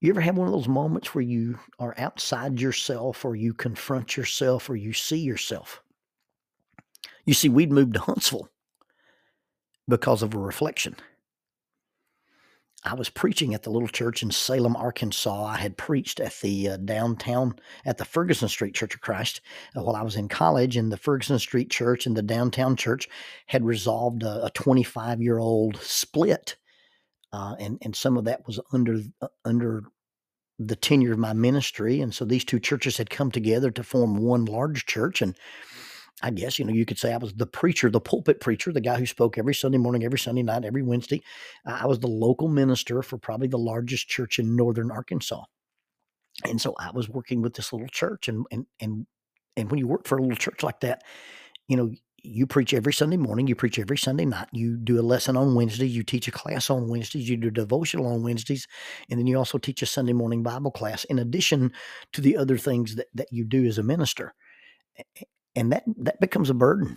You 0.00 0.10
ever 0.10 0.20
have 0.22 0.38
one 0.38 0.46
of 0.48 0.54
those 0.54 0.68
moments 0.68 1.14
where 1.14 1.22
you 1.22 1.58
are 1.78 1.94
outside 1.98 2.58
yourself 2.58 3.22
or 3.22 3.36
you 3.36 3.52
confront 3.52 4.16
yourself 4.16 4.70
or 4.70 4.76
you 4.76 4.94
see 4.94 5.18
yourself? 5.18 5.82
You 7.24 7.34
see, 7.34 7.48
we'd 7.48 7.72
moved 7.72 7.94
to 7.94 8.00
Huntsville 8.00 8.48
because 9.88 10.22
of 10.22 10.34
a 10.34 10.38
reflection. 10.38 10.96
I 12.84 12.94
was 12.94 13.08
preaching 13.08 13.54
at 13.54 13.62
the 13.62 13.70
little 13.70 13.88
church 13.88 14.24
in 14.24 14.32
Salem, 14.32 14.74
Arkansas. 14.74 15.44
I 15.44 15.56
had 15.56 15.76
preached 15.76 16.18
at 16.18 16.34
the 16.40 16.70
uh, 16.70 16.76
downtown, 16.78 17.54
at 17.84 17.96
the 17.98 18.04
Ferguson 18.04 18.48
Street 18.48 18.74
Church 18.74 18.96
of 18.96 19.00
Christ 19.00 19.40
uh, 19.76 19.82
while 19.82 19.94
I 19.94 20.02
was 20.02 20.16
in 20.16 20.28
college, 20.28 20.76
and 20.76 20.90
the 20.90 20.96
Ferguson 20.96 21.38
Street 21.38 21.70
Church 21.70 22.06
and 22.06 22.16
the 22.16 22.22
downtown 22.22 22.74
church 22.74 23.08
had 23.46 23.64
resolved 23.64 24.24
a 24.24 24.50
25 24.52 25.22
year 25.22 25.38
old 25.38 25.76
split 25.76 26.56
uh, 27.32 27.54
and 27.58 27.78
and 27.82 27.96
some 27.96 28.16
of 28.16 28.24
that 28.24 28.46
was 28.46 28.60
under 28.72 29.00
uh, 29.20 29.28
under 29.44 29.84
the 30.58 30.76
tenure 30.76 31.12
of 31.12 31.18
my 31.18 31.32
ministry, 31.32 32.00
and 32.00 32.14
so 32.14 32.24
these 32.24 32.44
two 32.44 32.60
churches 32.60 32.98
had 32.98 33.10
come 33.10 33.30
together 33.30 33.70
to 33.70 33.82
form 33.82 34.16
one 34.16 34.44
large 34.44 34.86
church. 34.86 35.22
And 35.22 35.36
I 36.22 36.30
guess 36.30 36.58
you 36.58 36.64
know 36.64 36.72
you 36.72 36.86
could 36.86 36.98
say 36.98 37.12
I 37.12 37.18
was 37.18 37.32
the 37.34 37.46
preacher, 37.46 37.90
the 37.90 38.00
pulpit 38.00 38.40
preacher, 38.40 38.72
the 38.72 38.80
guy 38.80 38.98
who 38.98 39.06
spoke 39.06 39.38
every 39.38 39.54
Sunday 39.54 39.78
morning, 39.78 40.04
every 40.04 40.18
Sunday 40.18 40.42
night, 40.42 40.64
every 40.64 40.82
Wednesday. 40.82 41.22
I 41.66 41.86
was 41.86 41.98
the 41.98 42.08
local 42.08 42.48
minister 42.48 43.02
for 43.02 43.18
probably 43.18 43.48
the 43.48 43.58
largest 43.58 44.08
church 44.08 44.38
in 44.38 44.56
northern 44.56 44.90
Arkansas, 44.90 45.44
and 46.44 46.60
so 46.60 46.74
I 46.78 46.90
was 46.92 47.08
working 47.08 47.42
with 47.42 47.54
this 47.54 47.72
little 47.72 47.88
church, 47.88 48.28
and 48.28 48.46
and 48.50 48.66
and 48.80 49.06
and 49.56 49.70
when 49.70 49.78
you 49.78 49.86
work 49.86 50.06
for 50.06 50.18
a 50.18 50.22
little 50.22 50.36
church 50.36 50.62
like 50.62 50.80
that, 50.80 51.02
you 51.68 51.76
know 51.76 51.92
you 52.24 52.46
preach 52.46 52.72
every 52.72 52.92
Sunday 52.92 53.16
morning, 53.16 53.46
you 53.48 53.54
preach 53.54 53.78
every 53.78 53.98
Sunday 53.98 54.24
night, 54.24 54.48
you 54.52 54.76
do 54.76 55.00
a 55.00 55.02
lesson 55.02 55.36
on 55.36 55.54
Wednesday, 55.54 55.88
you 55.88 56.04
teach 56.04 56.28
a 56.28 56.30
class 56.30 56.70
on 56.70 56.88
Wednesdays, 56.88 57.28
you 57.28 57.36
do 57.36 57.50
devotional 57.50 58.06
on 58.06 58.22
Wednesdays, 58.22 58.68
and 59.10 59.18
then 59.18 59.26
you 59.26 59.36
also 59.36 59.58
teach 59.58 59.82
a 59.82 59.86
Sunday 59.86 60.12
morning 60.12 60.42
Bible 60.42 60.70
class 60.70 61.04
in 61.04 61.18
addition 61.18 61.72
to 62.12 62.20
the 62.20 62.36
other 62.36 62.56
things 62.56 62.94
that, 62.94 63.08
that 63.14 63.32
you 63.32 63.44
do 63.44 63.66
as 63.66 63.78
a 63.78 63.82
minister. 63.82 64.34
And 65.54 65.72
that 65.72 65.84
that 65.98 66.20
becomes 66.20 66.50
a 66.50 66.54
burden. 66.54 66.96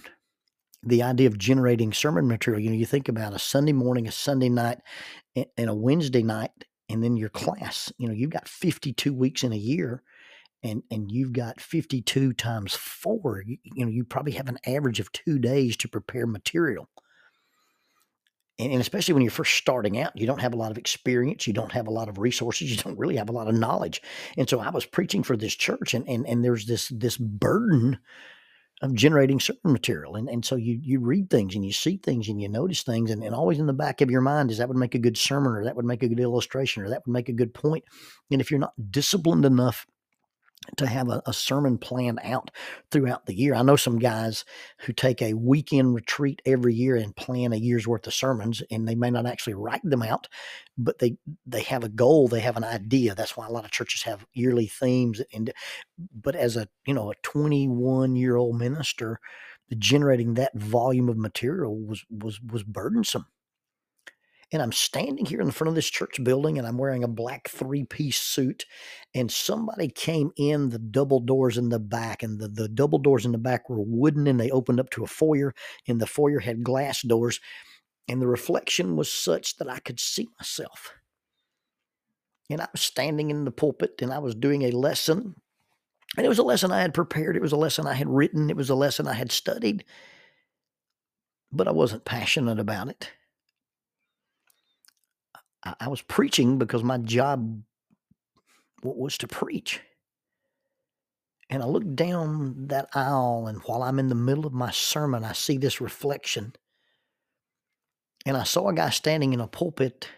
The 0.84 1.04
idea 1.04 1.28
of 1.28 1.38
generating 1.38 1.94
sermon 1.94 2.28
material, 2.28 2.62
you 2.62 2.70
know, 2.70 2.76
you 2.76 2.86
think 2.86 3.10
about 3.10 3.34
a 3.34 3.40
Sunday 3.40 3.74
morning, 3.74 4.08
a 4.08 4.12
Sunday 4.12 4.50
night, 4.50 4.80
and 5.36 5.70
a 5.70 5.74
Wednesday 5.74 6.22
night, 6.22 6.52
and 6.90 7.04
then 7.04 7.18
your 7.18 7.30
class. 7.30 7.92
You 7.98 8.08
know, 8.08 8.14
you've 8.14 8.30
got 8.30 8.48
52 8.48 9.14
weeks 9.14 9.44
in 9.44 9.52
a 9.52 9.58
year 9.58 10.04
and 10.66 10.84
and 10.92 11.12
you've 11.12 11.32
got 11.32 11.62
52 11.62 12.34
times 12.34 12.74
4 12.74 13.44
you, 13.46 13.58
you 13.64 13.86
know 13.86 13.92
you 13.92 14.04
probably 14.04 14.34
have 14.34 14.50
an 14.50 14.60
average 14.66 15.00
of 15.00 15.12
2 15.12 15.40
days 15.40 15.78
to 15.78 15.88
prepare 15.88 16.26
material 16.26 16.90
and, 18.58 18.72
and, 18.72 18.82
especially 18.82 19.14
when 19.14 19.22
you're 19.22 19.32
first 19.32 19.56
starting 19.56 20.00
out 20.00 20.18
you 20.18 20.26
don't 20.26 20.42
have 20.42 20.54
a 20.54 20.58
lot 20.58 20.72
of 20.72 20.78
experience 20.78 21.46
you 21.48 21.54
don't 21.54 21.72
have 21.72 21.88
a 21.88 21.92
lot 21.92 22.10
of 22.10 22.18
resources 22.18 22.70
you 22.76 22.78
don't 22.78 22.98
really 22.98 23.16
have 23.16 23.30
a 23.30 23.34
lot 23.34 23.48
of 23.48 23.56
knowledge 23.56 24.02
and 24.38 24.50
so 24.50 24.60
i 24.60 24.70
was 24.70 24.86
preaching 24.86 25.24
for 25.24 25.38
this 25.38 25.56
church 25.56 25.94
and 25.94 26.08
and, 26.10 26.28
and 26.28 26.44
there's 26.44 26.66
this 26.66 26.90
this 26.90 27.18
burden 27.18 28.00
of 28.82 28.94
generating 28.94 29.40
certain 29.40 29.72
material 29.72 30.16
and, 30.16 30.28
and 30.30 30.44
so 30.44 30.56
you 30.56 30.78
you 30.82 31.00
read 31.00 31.30
things 31.30 31.56
and 31.56 31.66
you 31.66 31.72
see 31.72 31.98
things 31.98 32.28
and 32.28 32.42
you 32.42 32.50
notice 32.50 32.84
things 32.84 33.10
and, 33.10 33.24
and 33.24 33.34
always 33.34 33.58
in 33.58 33.68
the 33.68 33.74
back 33.74 34.02
of 34.02 34.12
your 34.12 34.22
mind 34.22 34.52
is 34.52 34.58
that 34.58 34.68
would 34.68 34.78
make 34.78 34.96
a 34.96 35.00
good 35.00 35.18
sermon 35.18 35.54
or 35.54 35.64
that 35.64 35.76
would 35.76 35.86
make 35.86 36.04
a 36.04 36.10
good 36.10 36.20
illustration 36.20 36.84
or 36.84 36.90
that 36.90 37.02
would 37.06 37.14
make 37.14 37.30
a 37.30 37.34
good 37.34 37.54
point. 37.54 37.86
And 38.32 38.42
if 38.42 38.52
you're 38.52 38.60
not 38.60 38.74
disciplined 38.92 39.46
enough 39.46 39.88
to 40.78 40.88
have 40.88 41.10
a, 41.10 41.22
a, 41.26 41.34
sermon 41.34 41.78
plan 41.78 42.20
out 42.24 42.52
throughout 42.92 43.26
the 43.26 43.36
year. 43.36 43.56
I 43.56 43.62
know 43.62 43.76
some 43.76 44.00
guys 44.00 44.46
who 44.80 44.94
take 44.94 45.22
a 45.22 45.34
weekend 45.34 45.96
retreat 45.96 46.42
every 46.46 46.74
year 46.74 46.96
and 46.96 47.16
plan 47.16 47.54
a 47.54 47.58
year's 47.58 47.88
worth 47.88 48.08
of 48.08 48.14
sermons, 48.14 48.62
and 48.72 48.88
they 48.88 48.96
may 48.96 49.10
not 49.10 49.26
actually 49.26 49.54
write 49.54 49.84
them 49.84 50.02
out, 50.02 50.28
but 50.78 51.00
they 51.00 51.18
they 51.46 51.62
have 51.62 51.84
a 51.84 51.90
goal, 51.90 52.28
they 52.28 52.40
have 52.42 52.58
an 52.58 52.64
idea. 52.64 53.16
That's 53.16 53.38
why 53.38 53.48
a 53.48 53.52
lot 53.52 53.66
of 53.66 53.72
churches 53.72 54.04
have 54.04 54.26
yearly 54.34 54.68
themes. 54.68 55.22
And 55.34 55.52
but 56.14 56.36
as 56.36 56.58
a 56.58 56.68
you 56.86 56.94
know 56.94 57.12
a 57.12 57.16
21 57.24 58.16
year 58.16 58.36
old 58.36 58.58
minister, 58.58 59.20
generating 59.78 60.36
that 60.36 60.56
volume 60.56 61.10
of 61.10 61.18
material 61.18 61.78
was 61.80 62.06
was 62.10 62.40
was 62.42 62.64
burdensome 62.64 63.26
and 64.52 64.62
I'm 64.62 64.72
standing 64.72 65.26
here 65.26 65.42
in 65.42 65.52
front 65.52 65.70
of 65.70 65.76
this 65.76 65.90
church 65.90 66.24
building 66.24 66.58
and 66.58 66.68
I'm 66.68 66.78
wearing 66.78 67.04
a 67.04 67.08
black 67.08 67.50
three 67.50 67.84
piece 67.84 68.20
suit. 68.20 68.66
And 69.14 69.32
somebody 69.32 69.90
came 69.90 70.32
in 70.38 70.70
the 70.70 70.80
double 70.80 71.20
doors 71.20 71.58
in 71.58 71.70
the 71.70 71.80
back, 71.80 72.22
and 72.22 72.40
the, 72.40 72.48
the 72.48 72.68
double 72.68 73.00
doors 73.00 73.26
in 73.26 73.32
the 73.32 73.38
back 73.38 73.70
were 73.70 73.82
wooden 73.82 74.28
and 74.28 74.40
they 74.40 74.52
opened 74.52 74.80
up 74.80 74.90
to 74.92 75.04
a 75.04 75.08
foyer, 75.08 75.54
and 75.88 76.00
the 76.00 76.08
foyer 76.08 76.40
had 76.40 76.64
glass 76.64 77.02
doors. 77.02 77.40
And 78.08 78.22
the 78.22 78.28
reflection 78.28 78.96
was 78.96 79.12
such 79.12 79.58
that 79.58 79.70
I 79.70 79.80
could 79.80 80.00
see 80.00 80.28
myself. 80.40 80.94
And 82.50 82.62
I 82.62 82.68
was 82.72 82.82
standing 82.82 83.32
in 83.32 83.46
the 83.46 83.52
pulpit 83.52 83.96
and 84.02 84.14
I 84.14 84.20
was 84.20 84.36
doing 84.36 84.62
a 84.62 84.72
lesson. 84.72 85.36
And 86.16 86.26
it 86.26 86.30
was 86.30 86.38
a 86.38 86.44
lesson 86.44 86.72
I 86.72 86.82
had 86.82 86.94
prepared, 86.94 87.36
it 87.36 87.42
was 87.42 87.52
a 87.52 87.58
lesson 87.58 87.88
I 87.88 87.94
had 87.94 88.08
written, 88.08 88.50
it 88.50 88.56
was 88.56 88.70
a 88.70 88.76
lesson 88.76 89.08
I 89.08 89.14
had 89.14 89.32
studied. 89.32 89.84
But 91.52 91.68
I 91.68 91.72
wasn't 91.72 92.06
passionate 92.06 92.60
about 92.60 92.90
it. 92.90 93.12
I, 95.66 95.88
was 95.88 96.02
preaching 96.02 96.58
because 96.58 96.84
my 96.84 96.98
job 96.98 97.62
was 98.84 99.18
to 99.20 99.28
preach. 99.28 99.82
And 101.50 101.62
I 101.62 101.66
look 101.66 101.96
down 101.96 102.68
that 102.68 102.90
aisle, 102.94 103.48
and 103.48 103.62
while 103.64 103.84
I'm 103.84 104.00
in 104.00 104.10
the 104.10 104.16
middle 104.16 104.46
of 104.46 104.54
my 104.54 104.72
sermon, 104.72 105.24
I 105.24 105.34
see 105.34 105.58
this 105.58 105.80
reflection. 105.80 106.54
And 108.26 108.36
I 108.36 108.44
saw 108.44 108.70
a 108.70 108.74
guy 108.74 108.90
standing 108.90 109.34
in 109.34 109.40
a 109.40 109.48
pulpit. 109.48 110.10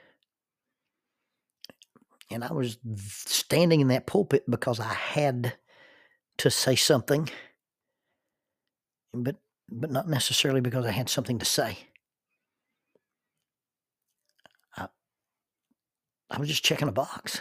And 2.32 2.44
I 2.44 2.54
was 2.54 2.77
standing 3.25 3.82
in 3.82 3.89
that 3.89 4.06
pulpit 4.06 4.50
because 4.50 4.80
I 4.80 4.94
had 4.94 5.54
to 6.39 6.51
say 6.51 6.75
something, 6.75 7.30
but, 9.13 9.38
but 9.70 9.92
not 9.92 10.08
necessarily 10.08 10.62
because 10.62 10.86
I 10.86 10.92
had 10.92 11.10
something 11.10 11.39
to 11.39 11.46
say. 11.46 11.77
I 16.29 16.39
was 16.39 16.50
just 16.50 16.63
checking 16.65 16.88
a 16.88 16.93
box. 16.93 17.39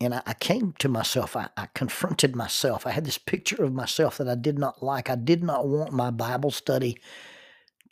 And 0.00 0.14
I, 0.14 0.22
I 0.26 0.34
came 0.34 0.74
to 0.78 0.88
myself. 0.88 1.36
I, 1.36 1.48
I 1.56 1.68
confronted 1.74 2.34
myself. 2.34 2.86
I 2.86 2.90
had 2.90 3.04
this 3.04 3.18
picture 3.18 3.62
of 3.62 3.72
myself 3.72 4.18
that 4.18 4.28
I 4.28 4.34
did 4.34 4.58
not 4.58 4.82
like. 4.82 5.10
I 5.10 5.16
did 5.16 5.42
not 5.44 5.68
want 5.68 5.92
my 5.92 6.10
Bible 6.10 6.50
study 6.50 6.98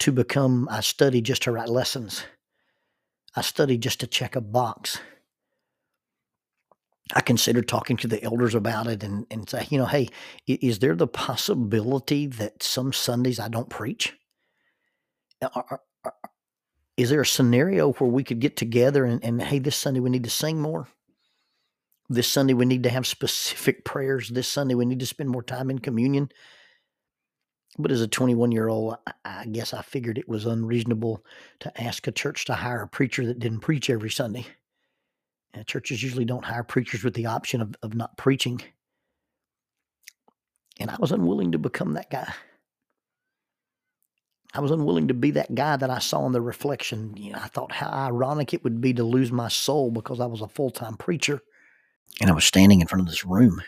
to 0.01 0.13
become 0.13 0.69
I 0.71 0.81
study 0.81 1.21
just 1.21 1.43
to 1.43 1.53
write 1.53 1.69
lessons. 1.69 2.25
I 3.37 3.43
studied 3.43 3.83
just 3.83 4.01
to 4.01 4.07
check 4.07 4.35
a 4.35 4.41
box. 4.41 4.99
I 7.15 7.21
considered 7.21 7.69
talking 7.69 7.97
to 7.99 8.09
the 8.09 8.23
elders 8.23 8.55
about 8.55 8.87
it 8.87 9.03
and, 9.03 9.27
and 9.31 9.49
say, 9.49 9.67
you 9.71 9.79
know, 9.79 9.87
hey, 9.87 10.09
is 10.47 10.79
there 10.79 10.95
the 10.95 11.09
possibility 11.09 12.27
that 12.27 12.63
some 12.63 12.93
Sundays 12.93 13.41
I 13.41 13.49
don't 13.49 13.69
preach? 13.69 14.17
Are, 15.43 15.81
is 17.01 17.09
there 17.09 17.23
a 17.23 17.27
scenario 17.27 17.93
where 17.93 18.11
we 18.11 18.23
could 18.23 18.41
get 18.41 18.57
together 18.57 19.07
and, 19.07 19.25
and 19.25 19.41
hey, 19.41 19.59
this 19.59 19.77
Sunday 19.77 20.01
we 20.01 20.11
need 20.11 20.25
to 20.25 20.31
sing 20.31 20.61
more? 20.61 20.87
This 22.11 22.29
Sunday 22.29 22.53
we 22.53 22.67
need 22.67 22.83
to 22.83 22.91
have 22.91 23.07
specific 23.07 23.85
prayers. 23.87 24.29
This 24.29 24.49
Sunday 24.49 24.75
we 24.75 24.85
need 24.85 25.01
to 25.01 25.07
spend 25.07 25.31
more 25.31 25.43
time 25.43 25.71
in 25.71 25.79
communion. 25.79 26.29
But 27.79 27.91
as 27.91 28.03
a 28.03 28.09
21 28.09 28.53
year 28.53 28.69
old, 28.69 28.97
I 29.25 29.47
guess 29.47 29.73
I 29.73 29.81
figured 29.81 30.19
it 30.19 30.29
was 30.29 30.45
unreasonable 30.45 31.25
to 31.61 31.83
ask 31.83 32.07
a 32.07 32.13
church 32.13 32.45
to 32.47 32.55
hire 32.55 32.83
a 32.83 32.89
preacher 32.89 33.25
that 33.27 33.39
didn't 33.39 33.61
preach 33.61 33.89
every 33.89 34.11
Sunday. 34.11 34.45
And 35.55 35.67
churches 35.67 36.03
usually 36.03 36.27
don't 36.27 36.45
hire 36.45 36.65
preachers 36.65 37.03
with 37.03 37.15
the 37.15 37.27
option 37.27 37.63
of, 37.63 37.75
of 37.83 37.95
not 37.95 38.19
preaching. 38.19 38.61
And 40.79 40.91
I 40.91 40.97
was 40.99 41.13
unwilling 41.13 41.53
to 41.53 41.59
become 41.59 41.95
that 41.95 42.11
guy. 42.11 42.31
I 44.53 44.61
was 44.61 44.71
unwilling 44.71 45.09
to 45.09 45.15
be 45.15 45.31
that 45.33 45.55
guy 45.55 45.77
that 45.77 45.91
I 45.91 46.01
saw 46.01 46.27
in 46.27 46.33
the 46.33 46.41
reflection. 46.41 47.15
You 47.17 47.33
know, 47.33 47.39
I 47.41 47.47
thought 47.47 47.73
how 47.73 47.89
ironic 47.89 48.53
it 48.53 48.65
would 48.65 48.81
be 48.81 48.93
to 48.95 49.05
lose 49.05 49.31
my 49.31 49.49
soul 49.49 49.91
because 49.91 50.19
I 50.21 50.27
was 50.27 50.41
a 50.41 50.49
full 50.49 50.71
time 50.71 50.97
preacher. 50.97 51.41
And 52.21 52.31
I 52.31 52.35
was 52.35 52.45
standing 52.45 52.81
in 52.81 52.87
front 52.87 53.03
of 53.03 53.09
this 53.09 53.25
room. 53.25 53.63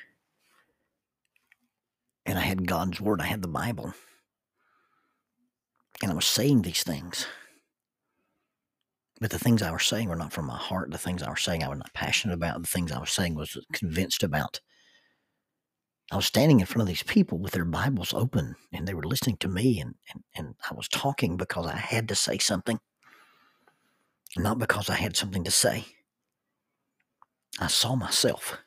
And 2.27 2.39
I 2.39 2.43
had 2.43 2.67
God's 2.67 3.01
Word, 3.01 3.21
I 3.21 3.27
had 3.27 3.43
the 3.43 3.49
Bible. 3.49 3.95
And 6.03 6.11
I 6.11 6.15
was 6.15 6.27
saying 6.27 6.63
these 6.63 6.83
things. 6.83 7.27
But 9.21 9.31
the 9.31 9.39
things 9.39 9.63
I 9.63 9.71
was 9.71 9.85
saying 9.85 10.09
were 10.09 10.17
not 10.17 10.33
from 10.33 10.47
my 10.47 10.57
heart. 10.57 10.91
The 10.91 10.99
things 10.99 11.23
I 11.23 11.31
was 11.31 11.41
saying 11.41 11.63
I 11.63 11.69
was 11.69 11.79
not 11.79 11.95
passionate 11.95 12.35
about. 12.35 12.61
The 12.61 12.69
things 12.69 12.91
I 12.91 12.99
was 12.99 13.13
saying 13.13 13.37
was 13.37 13.57
convinced 13.73 14.25
about. 14.25 14.61
I 16.13 16.17
was 16.17 16.27
standing 16.27 16.61
in 16.61 16.67
front 16.67 16.83
of 16.83 16.89
these 16.89 17.03
people 17.03 17.39
with 17.39 17.53
their 17.55 17.65
Bibles 17.65 18.13
open 18.13 18.55
and 18.71 18.87
they 18.87 18.93
were 18.93 19.03
listening 19.03 19.39
to 19.39 19.49
me 19.49 19.81
and, 19.81 19.95
and, 20.13 20.23
and 20.37 20.55
I 20.71 20.75
was 20.75 20.87
talking 20.87 21.39
because 21.39 21.67
I 21.67 21.77
had 21.77 22.07
to 22.09 22.15
say 22.15 22.37
something, 22.37 22.79
not 24.37 24.59
because 24.59 24.91
I 24.91 24.97
had 24.97 25.17
something 25.17 25.43
to 25.45 25.51
say. 25.51 25.87
I 27.59 27.69
saw 27.69 27.95
myself 27.95 28.59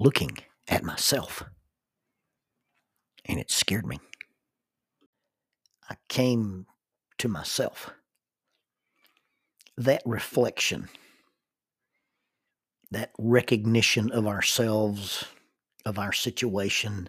looking 0.00 0.38
at 0.68 0.84
myself 0.84 1.44
and 3.26 3.38
it 3.38 3.50
scared 3.50 3.84
me. 3.84 3.98
I 5.90 5.96
came 6.08 6.64
to 7.18 7.28
myself. 7.28 7.90
That 9.76 10.00
reflection, 10.06 10.88
that 12.90 13.10
recognition 13.18 14.10
of 14.10 14.26
ourselves 14.26 15.26
of 15.84 15.98
our 15.98 16.12
situation, 16.12 17.08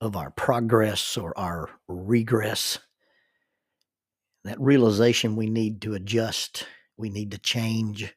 of 0.00 0.16
our 0.16 0.30
progress 0.30 1.16
or 1.16 1.36
our 1.38 1.70
regress. 1.88 2.78
That 4.44 4.60
realization 4.60 5.36
we 5.36 5.48
need 5.50 5.82
to 5.82 5.94
adjust, 5.94 6.66
we 6.96 7.10
need 7.10 7.32
to 7.32 7.38
change, 7.38 8.14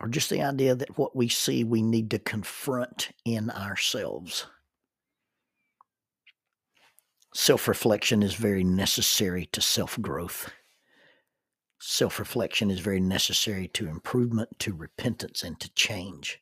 or 0.00 0.08
just 0.08 0.30
the 0.30 0.42
idea 0.42 0.74
that 0.74 0.96
what 0.96 1.14
we 1.14 1.28
see 1.28 1.62
we 1.62 1.82
need 1.82 2.10
to 2.10 2.18
confront 2.18 3.10
in 3.24 3.50
ourselves. 3.50 4.46
Self 7.34 7.68
reflection 7.68 8.22
is 8.22 8.34
very 8.34 8.64
necessary 8.64 9.46
to 9.52 9.60
self 9.60 10.00
growth. 10.00 10.50
Self 11.78 12.18
reflection 12.18 12.70
is 12.70 12.80
very 12.80 13.00
necessary 13.00 13.68
to 13.68 13.88
improvement, 13.88 14.58
to 14.58 14.74
repentance, 14.74 15.42
and 15.42 15.60
to 15.60 15.72
change. 15.74 16.40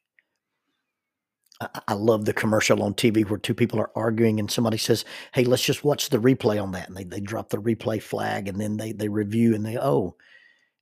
I, 1.60 1.94
love 1.94 2.24
the 2.24 2.32
commercial 2.32 2.84
on 2.84 2.94
TV 2.94 3.28
where 3.28 3.38
two 3.38 3.54
people 3.54 3.80
are 3.80 3.90
arguing 3.96 4.38
and 4.38 4.48
somebody 4.48 4.78
says, 4.78 5.04
Hey, 5.32 5.42
let's 5.42 5.64
just 5.64 5.82
watch 5.82 6.08
the 6.08 6.18
replay 6.18 6.62
on 6.62 6.70
that. 6.72 6.88
And 6.88 6.96
they, 6.96 7.02
they 7.02 7.20
drop 7.20 7.48
the 7.48 7.60
replay 7.60 8.00
flag 8.00 8.46
and 8.46 8.60
then 8.60 8.76
they, 8.76 8.92
they 8.92 9.08
review 9.08 9.54
and 9.54 9.66
they, 9.66 9.76
oh, 9.76 10.14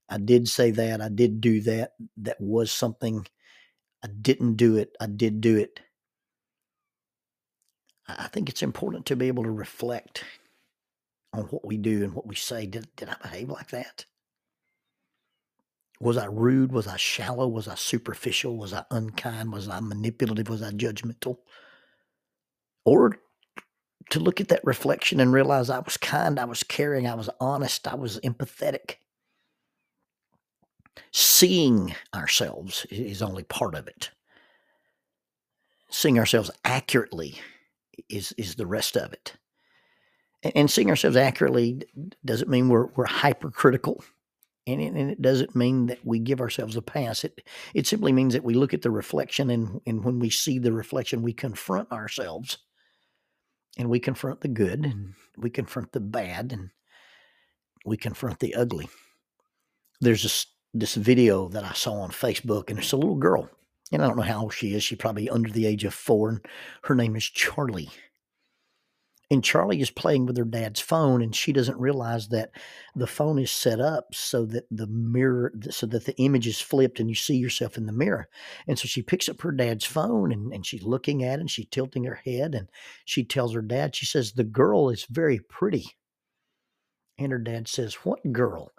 I 0.09 0.19
did 0.19 0.49
say 0.49 0.71
that. 0.73 1.01
I 1.01 1.09
did 1.09 1.41
do 1.41 1.63
that. 1.63 1.93
That 2.19 2.41
was 2.41 2.71
something. 2.71 3.27
I 4.05 4.09
didn't 4.09 4.57
do 4.57 4.77
it. 4.77 4.95
I 5.01 5.07
did 5.07 5.41
do 5.41 5.57
it. 5.57 5.81
I 8.07 8.29
think 8.29 8.49
it's 8.49 8.63
important 8.63 9.07
to 9.07 9.17
be 9.17 9.29
able 9.29 9.45
to 9.45 9.51
reflect 9.51 10.25
on 11.33 11.45
what 11.45 11.65
we 11.65 11.77
do 11.77 12.05
and 12.05 12.15
what 12.15 12.27
we 12.27 12.35
say. 12.35 12.67
Did, 12.67 12.87
did 12.97 13.09
I 13.09 13.17
behave 13.21 13.49
like 13.49 13.71
that? 13.71 14.05
Was 16.01 16.17
I 16.17 16.27
rude? 16.27 16.73
Was 16.73 16.87
I 16.87 16.97
shallow? 16.97 17.49
Was 17.49 17.69
I 17.69 17.75
superficial? 17.75 18.57
Was 18.57 18.73
I 18.73 18.85
unkind? 18.91 19.53
Was 19.53 19.69
I 19.69 19.81
manipulative? 19.81 20.49
Was 20.49 20.63
I 20.63 20.71
judgmental? 20.71 21.39
Or 22.85 23.19
to 24.11 24.21
look 24.21 24.41
at 24.41 24.49
that 24.49 24.65
reflection 24.65 25.21
and 25.21 25.33
realize 25.33 25.71
I 25.71 25.81
was 25.81 25.97
kind, 25.97 26.39
I 26.39 26.45
was 26.45 26.63
caring, 26.63 27.07
I 27.07 27.15
was 27.15 27.31
honest, 27.41 27.89
I 27.89 27.97
was 27.97 28.21
empathetic. 28.21 28.97
Seeing 31.13 31.95
ourselves 32.15 32.87
is 32.91 33.23
only 33.23 33.43
part 33.45 33.75
of 33.75 33.89
it. 33.89 34.11
Seeing 35.91 36.19
ourselves 36.19 36.51
accurately 36.65 37.41
is 38.09 38.33
is 38.37 38.57
the 38.57 38.67
rest 38.67 38.97
of 38.97 39.13
it. 39.13 39.35
And, 40.55 40.71
seeing 40.71 40.91
ourselves 40.91 41.17
accurately 41.17 41.83
doesn't 42.25 42.51
mean 42.51 42.69
we're 42.69 42.87
we're 42.97 43.07
hypercritical. 43.07 44.05
And 44.69 44.81
it, 44.81 44.95
and 44.95 45.11
it 45.11 45.23
doesn't 45.23 45.55
mean 45.55 45.87
that 45.87 46.05
we 46.05 46.19
give 46.19 46.41
ourselves 46.41 46.77
a 46.77 46.83
pass. 46.83 47.25
It 47.25 47.47
it 47.73 47.87
simply 47.87 48.13
means 48.13 48.33
that 48.33 48.45
we 48.45 48.55
look 48.55 48.75
at 48.75 48.83
the 48.83 48.91
reflection 48.91 49.51
and, 49.51 49.81
and 49.87 50.05
when 50.05 50.19
we 50.19 50.31
see 50.31 50.59
the 50.59 50.73
reflection, 50.73 51.23
we 51.23 51.33
confront 51.33 51.93
ourselves 51.93 52.59
and 53.79 53.89
we 53.89 54.01
confront 54.01 54.41
the 54.41 54.49
good 54.49 54.85
and 54.85 54.95
mm-hmm. 54.95 55.43
we 55.43 55.51
confront 55.51 55.93
the 55.93 56.01
bad 56.01 56.53
and 56.53 56.71
we 57.85 57.97
confront 57.97 58.41
the 58.41 58.55
ugly. 58.55 58.89
There's 60.01 60.23
this 60.23 60.47
this 60.75 60.95
video 60.95 61.49
that 61.49 61.65
I 61.65 61.73
saw 61.73 61.95
on 62.01 62.11
Facebook, 62.11 62.69
and 62.69 62.79
it's 62.79 62.93
a 62.93 62.97
little 62.97 63.17
girl, 63.17 63.49
and 63.93 64.03
I 64.03 64.07
don't 64.07 64.17
know 64.17 64.23
how 64.23 64.43
old 64.43 64.53
she 64.53 64.75
is. 64.75 64.83
She's 64.83 64.99
probably 64.99 65.31
under 65.31 65.51
the 65.51 65.65
age 65.65 65.85
of 65.85 65.95
four, 65.95 66.29
and 66.29 66.47
her 66.83 66.95
name 66.95 67.17
is 67.17 67.25
Charlie 67.25 67.89
and 69.29 69.43
Charlie 69.43 69.81
is 69.81 69.91
playing 69.91 70.27
with 70.27 70.37
her 70.37 70.45
dad's 70.45 70.81
phone, 70.81 71.21
and 71.21 71.35
she 71.35 71.53
doesn't 71.53 71.81
realize 71.81 72.29
that 72.29 72.51
the 72.95 73.09
phone 73.09 73.41
is 73.41 73.51
set 73.51 73.81
up 73.81 74.15
so 74.15 74.45
that 74.47 74.67
the 74.71 74.87
mirror, 74.87 75.53
so 75.69 75.87
that 75.87 76.05
the 76.05 76.17
image 76.19 76.47
is 76.47 76.61
flipped 76.61 77.01
and 77.01 77.09
you 77.09 77.17
see 77.17 77.37
yourself 77.37 77.77
in 77.77 77.87
the 77.87 77.93
mirror. 77.93 78.29
And 78.69 78.79
so 78.79 78.87
she 78.87 79.03
picks 79.03 79.29
up 79.29 79.41
her 79.41 79.51
dad's 79.51 79.85
phone 79.85 80.31
and, 80.31 80.53
and 80.53 80.65
she's 80.65 80.85
looking 80.85 81.25
at 81.25 81.39
it 81.39 81.41
and 81.41 81.51
she's 81.51 81.67
tilting 81.71 82.05
her 82.05 82.21
head 82.25 82.55
and 82.55 82.69
she 83.05 83.25
tells 83.25 83.53
her 83.55 83.63
dad, 83.63 83.97
she 83.97 84.07
says, 84.07 84.33
The 84.33 84.45
girl 84.45 84.91
is 84.91 85.07
very 85.11 85.41
pretty. 85.41 85.87
And 87.19 87.33
her 87.33 87.39
dad 87.39 87.67
says, 87.67 87.95
What 88.05 88.33
girl? 88.33 88.71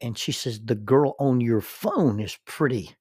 And 0.00 0.18
she 0.18 0.32
says, 0.32 0.60
The 0.64 0.74
girl 0.74 1.14
on 1.20 1.40
your 1.40 1.60
phone 1.60 2.18
is 2.18 2.38
pretty. 2.44 2.96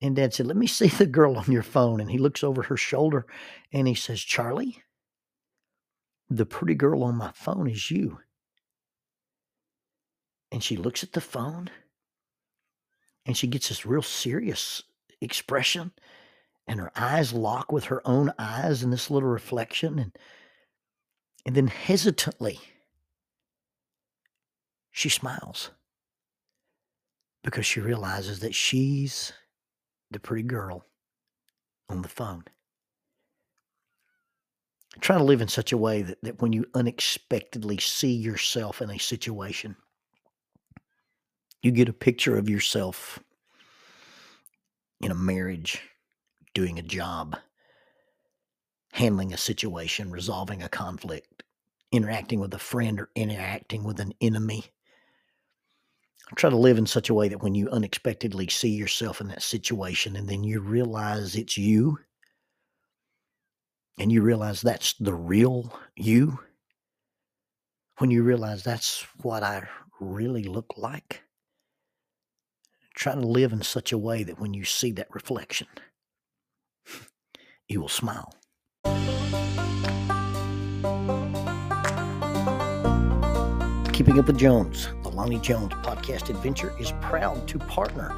And 0.00 0.14
dad 0.14 0.32
said, 0.32 0.46
Let 0.46 0.56
me 0.56 0.68
see 0.68 0.86
the 0.88 1.06
girl 1.06 1.36
on 1.38 1.50
your 1.50 1.64
phone. 1.64 2.00
And 2.00 2.08
he 2.08 2.18
looks 2.18 2.44
over 2.44 2.62
her 2.62 2.76
shoulder 2.76 3.26
and 3.72 3.88
he 3.88 3.94
says, 3.94 4.20
Charlie, 4.20 4.83
the 6.30 6.46
pretty 6.46 6.74
girl 6.74 7.02
on 7.04 7.16
my 7.16 7.32
phone 7.32 7.68
is 7.68 7.90
you. 7.90 8.18
And 10.50 10.62
she 10.62 10.76
looks 10.76 11.02
at 11.02 11.12
the 11.12 11.20
phone 11.20 11.70
and 13.26 13.36
she 13.36 13.46
gets 13.46 13.68
this 13.68 13.86
real 13.86 14.02
serious 14.02 14.82
expression 15.20 15.92
and 16.66 16.80
her 16.80 16.92
eyes 16.96 17.32
lock 17.32 17.72
with 17.72 17.84
her 17.84 18.06
own 18.06 18.32
eyes 18.38 18.82
in 18.82 18.90
this 18.90 19.10
little 19.10 19.28
reflection 19.28 19.98
and 19.98 20.16
and 21.46 21.54
then 21.54 21.66
hesitantly 21.66 22.58
she 24.90 25.08
smiles 25.08 25.70
because 27.42 27.66
she 27.66 27.80
realizes 27.80 28.40
that 28.40 28.54
she's 28.54 29.32
the 30.10 30.20
pretty 30.20 30.42
girl 30.42 30.86
on 31.88 32.02
the 32.02 32.08
phone 32.08 32.44
try 35.00 35.18
to 35.18 35.24
live 35.24 35.40
in 35.40 35.48
such 35.48 35.72
a 35.72 35.78
way 35.78 36.02
that, 36.02 36.18
that 36.22 36.40
when 36.40 36.52
you 36.52 36.66
unexpectedly 36.74 37.78
see 37.78 38.12
yourself 38.12 38.80
in 38.80 38.90
a 38.90 38.98
situation, 38.98 39.76
you 41.62 41.70
get 41.70 41.88
a 41.88 41.94
picture 41.94 42.36
of 42.36 42.48
yourself 42.48 43.18
in 45.00 45.10
a 45.10 45.14
marriage, 45.14 45.80
doing 46.54 46.78
a 46.78 46.82
job, 46.82 47.36
handling 48.92 49.32
a 49.32 49.38
situation, 49.38 50.10
resolving 50.10 50.62
a 50.62 50.68
conflict, 50.68 51.42
interacting 51.90 52.38
with 52.38 52.54
a 52.54 52.58
friend, 52.58 53.00
or 53.00 53.10
interacting 53.14 53.82
with 53.82 53.98
an 53.98 54.12
enemy. 54.20 54.64
Try 56.36 56.50
to 56.50 56.56
live 56.56 56.78
in 56.78 56.86
such 56.86 57.10
a 57.10 57.14
way 57.14 57.28
that 57.28 57.42
when 57.42 57.54
you 57.54 57.68
unexpectedly 57.70 58.48
see 58.48 58.70
yourself 58.70 59.20
in 59.20 59.28
that 59.28 59.42
situation 59.42 60.16
and 60.16 60.28
then 60.28 60.44
you 60.44 60.60
realize 60.60 61.34
it's 61.34 61.58
you 61.58 61.98
and 63.98 64.10
you 64.10 64.22
realize 64.22 64.60
that's 64.60 64.94
the 64.94 65.14
real 65.14 65.78
you, 65.96 66.40
when 67.98 68.10
you 68.10 68.22
realize 68.22 68.64
that's 68.64 69.06
what 69.22 69.42
I 69.42 69.68
really 70.00 70.44
look 70.44 70.74
like, 70.76 71.22
try 72.94 73.14
to 73.14 73.20
live 73.20 73.52
in 73.52 73.62
such 73.62 73.92
a 73.92 73.98
way 73.98 74.22
that 74.24 74.40
when 74.40 74.54
you 74.54 74.64
see 74.64 74.90
that 74.92 75.14
reflection, 75.14 75.68
you 77.68 77.80
will 77.80 77.88
smile. 77.88 78.34
Keeping 83.92 84.18
Up 84.18 84.26
with 84.26 84.38
Jones, 84.38 84.88
the 85.04 85.08
Lonnie 85.08 85.38
Jones 85.38 85.72
podcast 85.74 86.28
adventure, 86.28 86.74
is 86.80 86.92
proud 87.00 87.46
to 87.46 87.60
partner 87.60 88.12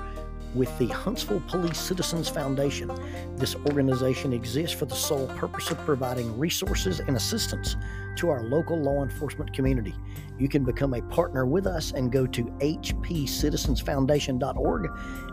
with 0.57 0.77
the 0.79 0.89
Huntsville 0.89 1.43
Police 1.47 1.79
Citizens 1.79 2.29
Foundation. 2.29 2.91
This 3.37 3.55
organization 3.67 4.33
exists 4.33 4.77
for 4.77 4.87
the 4.87 4.97
sole 4.97 5.29
purpose 5.37 5.71
of 5.71 5.79
providing 5.79 6.37
resources 6.39 6.99
and 7.01 7.17
assistance 7.17 7.77
to 8.17 8.31
our 8.31 8.43
local 8.43 8.81
law 8.81 9.03
enforcement 9.03 9.53
community. 9.53 9.95
You 10.39 10.49
can 10.49 10.65
become 10.65 10.95
a 10.95 11.03
partner 11.03 11.45
with 11.45 11.67
us 11.67 11.93
and 11.93 12.11
go 12.11 12.27
to 12.27 12.45
hpcitizensfoundation.org 12.45 14.91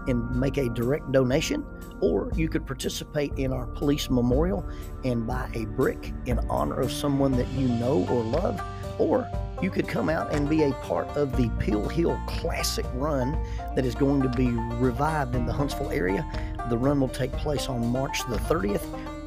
and 0.08 0.36
make 0.36 0.58
a 0.58 0.68
direct 0.70 1.10
donation, 1.12 1.66
or 2.02 2.30
you 2.36 2.50
could 2.50 2.66
participate 2.66 3.32
in 3.38 3.54
our 3.54 3.68
police 3.68 4.10
memorial 4.10 4.68
and 5.06 5.26
buy 5.26 5.50
a 5.54 5.64
brick 5.66 6.12
in 6.26 6.40
honor 6.50 6.82
of 6.82 6.92
someone 6.92 7.32
that 7.34 7.48
you 7.54 7.70
know 7.70 8.06
or 8.10 8.24
love, 8.24 8.62
or 8.98 9.30
you 9.62 9.70
could 9.70 9.88
come 9.88 10.10
out 10.10 10.34
and 10.34 10.50
be 10.50 10.64
a 10.64 10.74
part 10.74 11.08
of 11.16 11.38
the 11.38 11.50
Pill 11.60 11.88
Hill 11.88 12.20
Classic 12.28 12.86
Run 12.94 13.38
that 13.76 13.86
is 13.86 13.96
going 13.96 14.22
to 14.22 14.30
be 14.30 14.50
revived 14.50 15.36
in 15.36 15.46
the 15.46 15.54
Huntsville 15.54 15.92
area. 15.92 16.26
The 16.70 16.78
run 16.78 17.00
will 17.00 17.08
take 17.08 17.32
place 17.32 17.68
on 17.68 17.88
March 17.88 18.20
the 18.28 18.38
30th. 18.38 18.84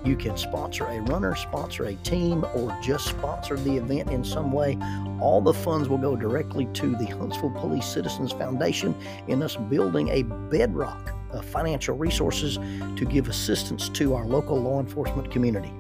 You 0.07 0.14
can 0.14 0.37
sponsor 0.37 0.85
a 0.85 1.00
runner, 1.00 1.35
sponsor 1.35 1.87
a 1.87 1.94
team, 1.96 2.44
or 2.55 2.79
just 2.83 3.07
sponsor 3.07 3.57
the 3.57 3.76
event 3.76 4.11
in 4.11 4.22
some 4.22 4.52
way. 4.52 4.79
All 5.20 5.40
the 5.40 5.55
funds 5.55 5.88
will 5.88 5.98
go 5.98 6.14
directly 6.14 6.66
to 6.74 6.94
the 6.96 7.07
Huntsville 7.07 7.50
Police 7.50 7.87
Citizens 7.87 8.33
Foundation 8.33 8.94
in 9.29 9.42
us 9.42 9.57
building 9.57 10.11
a 10.11 10.22
bedrock 10.22 11.12
of 11.31 11.44
financial 11.44 11.96
resources 11.96 12.57
to 12.57 13.05
give 13.05 13.29
assistance 13.29 13.88
to 13.88 14.14
our 14.14 14.26
local 14.26 14.61
law 14.61 14.81
enforcement 14.81 15.31
community 15.31 15.72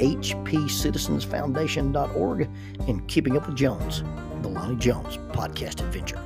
hpcitizensfoundation.org, 0.00 2.48
and 2.88 3.06
Keeping 3.06 3.36
Up 3.36 3.46
with 3.46 3.56
Jones, 3.56 4.02
the 4.42 4.48
Lonnie 4.48 4.74
Jones 4.76 5.18
podcast 5.32 5.80
adventure. 5.80 6.20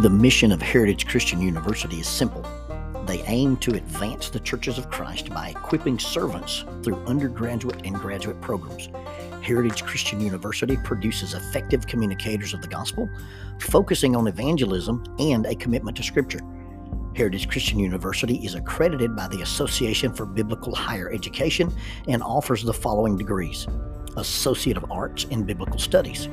The 0.00 0.10
mission 0.10 0.52
of 0.52 0.62
Heritage 0.62 1.06
Christian 1.06 1.40
University 1.40 1.96
is 1.96 2.06
simple. 2.06 2.44
They 3.06 3.22
aim 3.22 3.56
to 3.58 3.74
advance 3.74 4.30
the 4.30 4.40
churches 4.40 4.78
of 4.78 4.90
Christ 4.90 5.30
by 5.30 5.48
equipping 5.48 5.98
servants 5.98 6.64
through 6.82 6.96
undergraduate 7.06 7.82
and 7.84 7.94
graduate 7.94 8.40
programs 8.40 8.88
Heritage 9.46 9.84
Christian 9.84 10.20
University 10.20 10.76
produces 10.76 11.32
effective 11.32 11.86
communicators 11.86 12.52
of 12.52 12.62
the 12.62 12.66
gospel, 12.66 13.08
focusing 13.60 14.16
on 14.16 14.26
evangelism 14.26 15.04
and 15.20 15.46
a 15.46 15.54
commitment 15.54 15.96
to 15.98 16.02
Scripture. 16.02 16.40
Heritage 17.14 17.48
Christian 17.48 17.78
University 17.78 18.44
is 18.44 18.56
accredited 18.56 19.14
by 19.14 19.28
the 19.28 19.42
Association 19.42 20.12
for 20.12 20.26
Biblical 20.26 20.74
Higher 20.74 21.12
Education 21.12 21.72
and 22.08 22.24
offers 22.24 22.64
the 22.64 22.72
following 22.72 23.16
degrees 23.16 23.68
Associate 24.16 24.76
of 24.76 24.90
Arts 24.90 25.24
in 25.30 25.44
Biblical 25.44 25.78
Studies, 25.78 26.28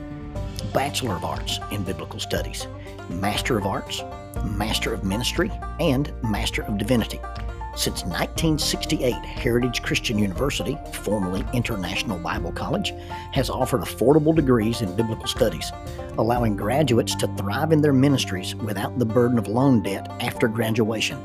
Bachelor 0.74 1.16
of 1.16 1.24
Arts 1.24 1.60
in 1.70 1.84
Biblical 1.84 2.20
Studies, 2.20 2.66
Master 3.12 3.60
of 3.60 3.68
Arts, 3.68 4.02
Master 4.44 4.92
of 4.92 5.04
Ministry, 5.04 5.52
and 5.80 6.12
Master 6.24 6.64
of 6.64 6.80
Divinity. 6.80 7.20
Since 7.76 8.04
1968, 8.04 9.14
Heritage 9.14 9.82
Christian 9.82 10.20
University, 10.20 10.78
formerly 10.94 11.44
International 11.54 12.20
Bible 12.20 12.52
College, 12.52 12.94
has 13.32 13.50
offered 13.50 13.82
affordable 13.82 14.36
degrees 14.36 14.82
in 14.82 14.96
biblical 14.96 15.26
studies, 15.26 15.72
allowing 16.20 16.56
graduates 16.56 17.16
to 17.16 17.28
thrive 17.36 17.72
in 17.72 17.82
their 17.82 17.92
ministries 17.92 18.54
without 18.56 19.00
the 19.00 19.06
burden 19.06 19.40
of 19.40 19.48
loan 19.48 19.82
debt 19.82 20.08
after 20.20 20.48
graduation. 20.48 21.18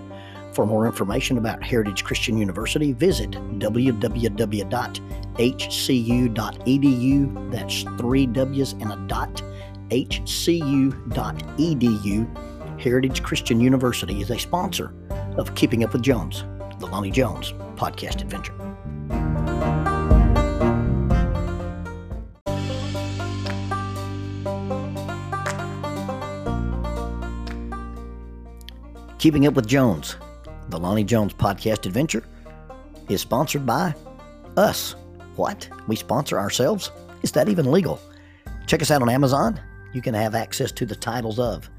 For 0.55 0.65
more 0.65 0.87
information 0.87 1.37
about 1.37 1.63
Heritage 1.63 2.03
Christian 2.03 2.39
University, 2.39 2.95
visit 2.95 3.33
www.hcu.edu. 3.33 4.01
That's 7.53 7.83
three 8.01 8.27
W's 8.27 8.73
and 8.73 8.91
a 8.93 8.97
dot 9.07 9.43
hcu.edu. 9.91 10.41
Heritage 12.81 13.23
Christian 13.23 13.61
University 13.61 14.23
is 14.23 14.31
a 14.31 14.39
sponsor 14.39 14.95
of 15.39 15.55
Keeping 15.55 15.85
Up 15.85 15.93
with 15.93 16.03
Jones, 16.03 16.45
the 16.81 16.87
Lonnie 16.87 17.13
Jones 17.13 17.53
podcast 17.77 18.21
adventure. 18.21 18.53
Keeping 29.19 29.47
Up 29.47 29.55
with 29.55 29.67
Jones, 29.67 30.17
the 30.69 30.79
Lonnie 30.79 31.05
Jones 31.05 31.33
podcast 31.35 31.87
adventure, 31.87 32.25
is 33.09 33.21
sponsored 33.21 33.65
by 33.65 33.95
us. 34.57 34.97
What? 35.37 35.69
We 35.87 35.97
sponsor 35.97 36.39
ourselves? 36.39 36.91
Is 37.23 37.33
that 37.33 37.49
even 37.49 37.71
legal? 37.71 38.01
Check 38.67 38.83
us 38.83 38.91
out 38.91 39.03
on 39.03 39.09
Amazon. 39.09 39.61
You 39.93 40.03
can 40.03 40.15
have 40.15 40.35
access 40.35 40.73
to 40.73 40.85
the 40.85 40.97
titles 40.97 41.39
of 41.39 41.71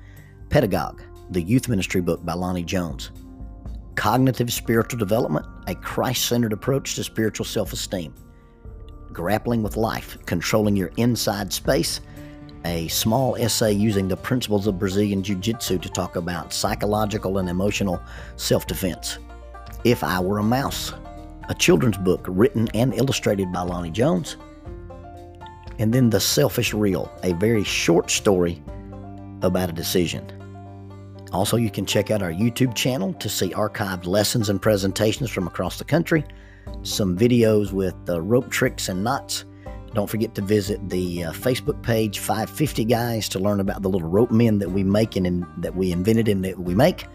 Pedagogue, 0.50 1.02
the 1.30 1.42
youth 1.42 1.70
ministry 1.70 2.02
book 2.02 2.26
by 2.26 2.34
Lonnie 2.34 2.64
Jones, 2.64 3.12
Cognitive 3.96 4.52
Spiritual 4.52 5.00
Development, 5.00 5.46
a 5.68 5.76
Christ 5.76 6.26
centered 6.26 6.54
approach 6.54 6.96
to 6.96 7.04
spiritual 7.04 7.46
self 7.46 7.74
esteem, 7.74 8.14
Grappling 9.12 9.64
with 9.64 9.78
Life, 9.78 10.18
Controlling 10.26 10.76
Your 10.76 10.92
Inside 10.98 11.52
Space, 11.52 12.02
a 12.66 12.88
small 12.88 13.36
essay 13.36 13.72
using 13.72 14.08
the 14.08 14.18
principles 14.18 14.68
of 14.68 14.80
Brazilian 14.80 15.24
Jiu 15.24 15.36
Jitsu 15.36 15.78
to 15.80 15.90
talk 15.90 16.16
about 16.16 16.54
psychological 16.54 17.38
and 17.38 17.50
emotional 17.50 18.02
self 18.36 18.68
defense. 18.68 19.18
If 19.84 20.04
I 20.04 20.20
Were 20.20 20.40
a 20.40 20.44
Mouse, 20.44 20.94
a 21.50 21.54
children's 21.56 21.98
book 21.98 22.26
written 22.28 22.68
and 22.74 22.94
illustrated 22.94 23.52
by 23.52 23.62
Lonnie 23.62 23.90
Jones. 23.90 24.38
And 25.80 25.94
then 25.94 26.10
The 26.10 26.20
Selfish 26.20 26.74
Rill, 26.74 27.12
a 27.24 27.34
very 27.34 27.64
short 27.64 28.12
story 28.12 28.62
about 29.42 29.70
a 29.70 29.74
decision. 29.74 30.39
Also, 31.32 31.58
you 31.58 31.70
can 31.70 31.86
check 31.86 32.12
out 32.12 32.22
our 32.22 32.32
YouTube 32.32 32.74
channel 32.76 33.14
to 33.14 33.30
see 33.30 33.50
archived 33.50 34.06
lessons 34.06 34.50
and 34.50 34.62
presentations 34.62 35.30
from 35.30 35.48
across 35.48 35.78
the 35.78 35.84
country, 35.84 36.26
some 36.84 37.18
videos 37.18 37.72
with 37.72 37.96
uh, 38.08 38.20
rope 38.22 38.50
tricks 38.50 38.90
and 38.90 39.04
knots 39.04 39.46
don't 39.94 40.08
forget 40.08 40.36
to 40.36 40.42
visit 40.42 40.90
the 40.90 41.26
uh, 41.26 41.32
Facebook 41.32 41.82
page 41.82 42.20
550 42.20 42.86
Guys 42.86 43.28
to 43.30 43.40
learn 43.40 43.60
about 43.60 43.82
the 43.82 43.90
little 43.90 44.08
rope 44.08 44.32
men 44.32 44.60
that 44.60 44.70
we 44.70 44.84
make 44.84 45.16
and 45.16 45.26
in, 45.26 45.48
that 45.58 45.76
we 45.76 45.92
invented 45.92 46.28
and 46.28 46.46
that 46.46 46.60
we 46.60 46.76
make. 46.76 47.06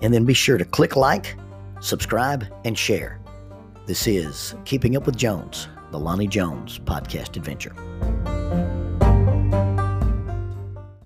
And 0.00 0.12
then 0.12 0.24
be 0.24 0.34
sure 0.34 0.58
to 0.58 0.64
click 0.64 0.96
like, 0.96 1.36
subscribe, 1.80 2.46
and 2.64 2.78
share. 2.78 3.20
This 3.86 4.06
is 4.06 4.54
Keeping 4.64 4.96
Up 4.96 5.06
with 5.06 5.16
Jones, 5.16 5.68
the 5.90 5.98
Lonnie 5.98 6.26
Jones 6.26 6.78
podcast 6.78 7.36
adventure. 7.36 7.74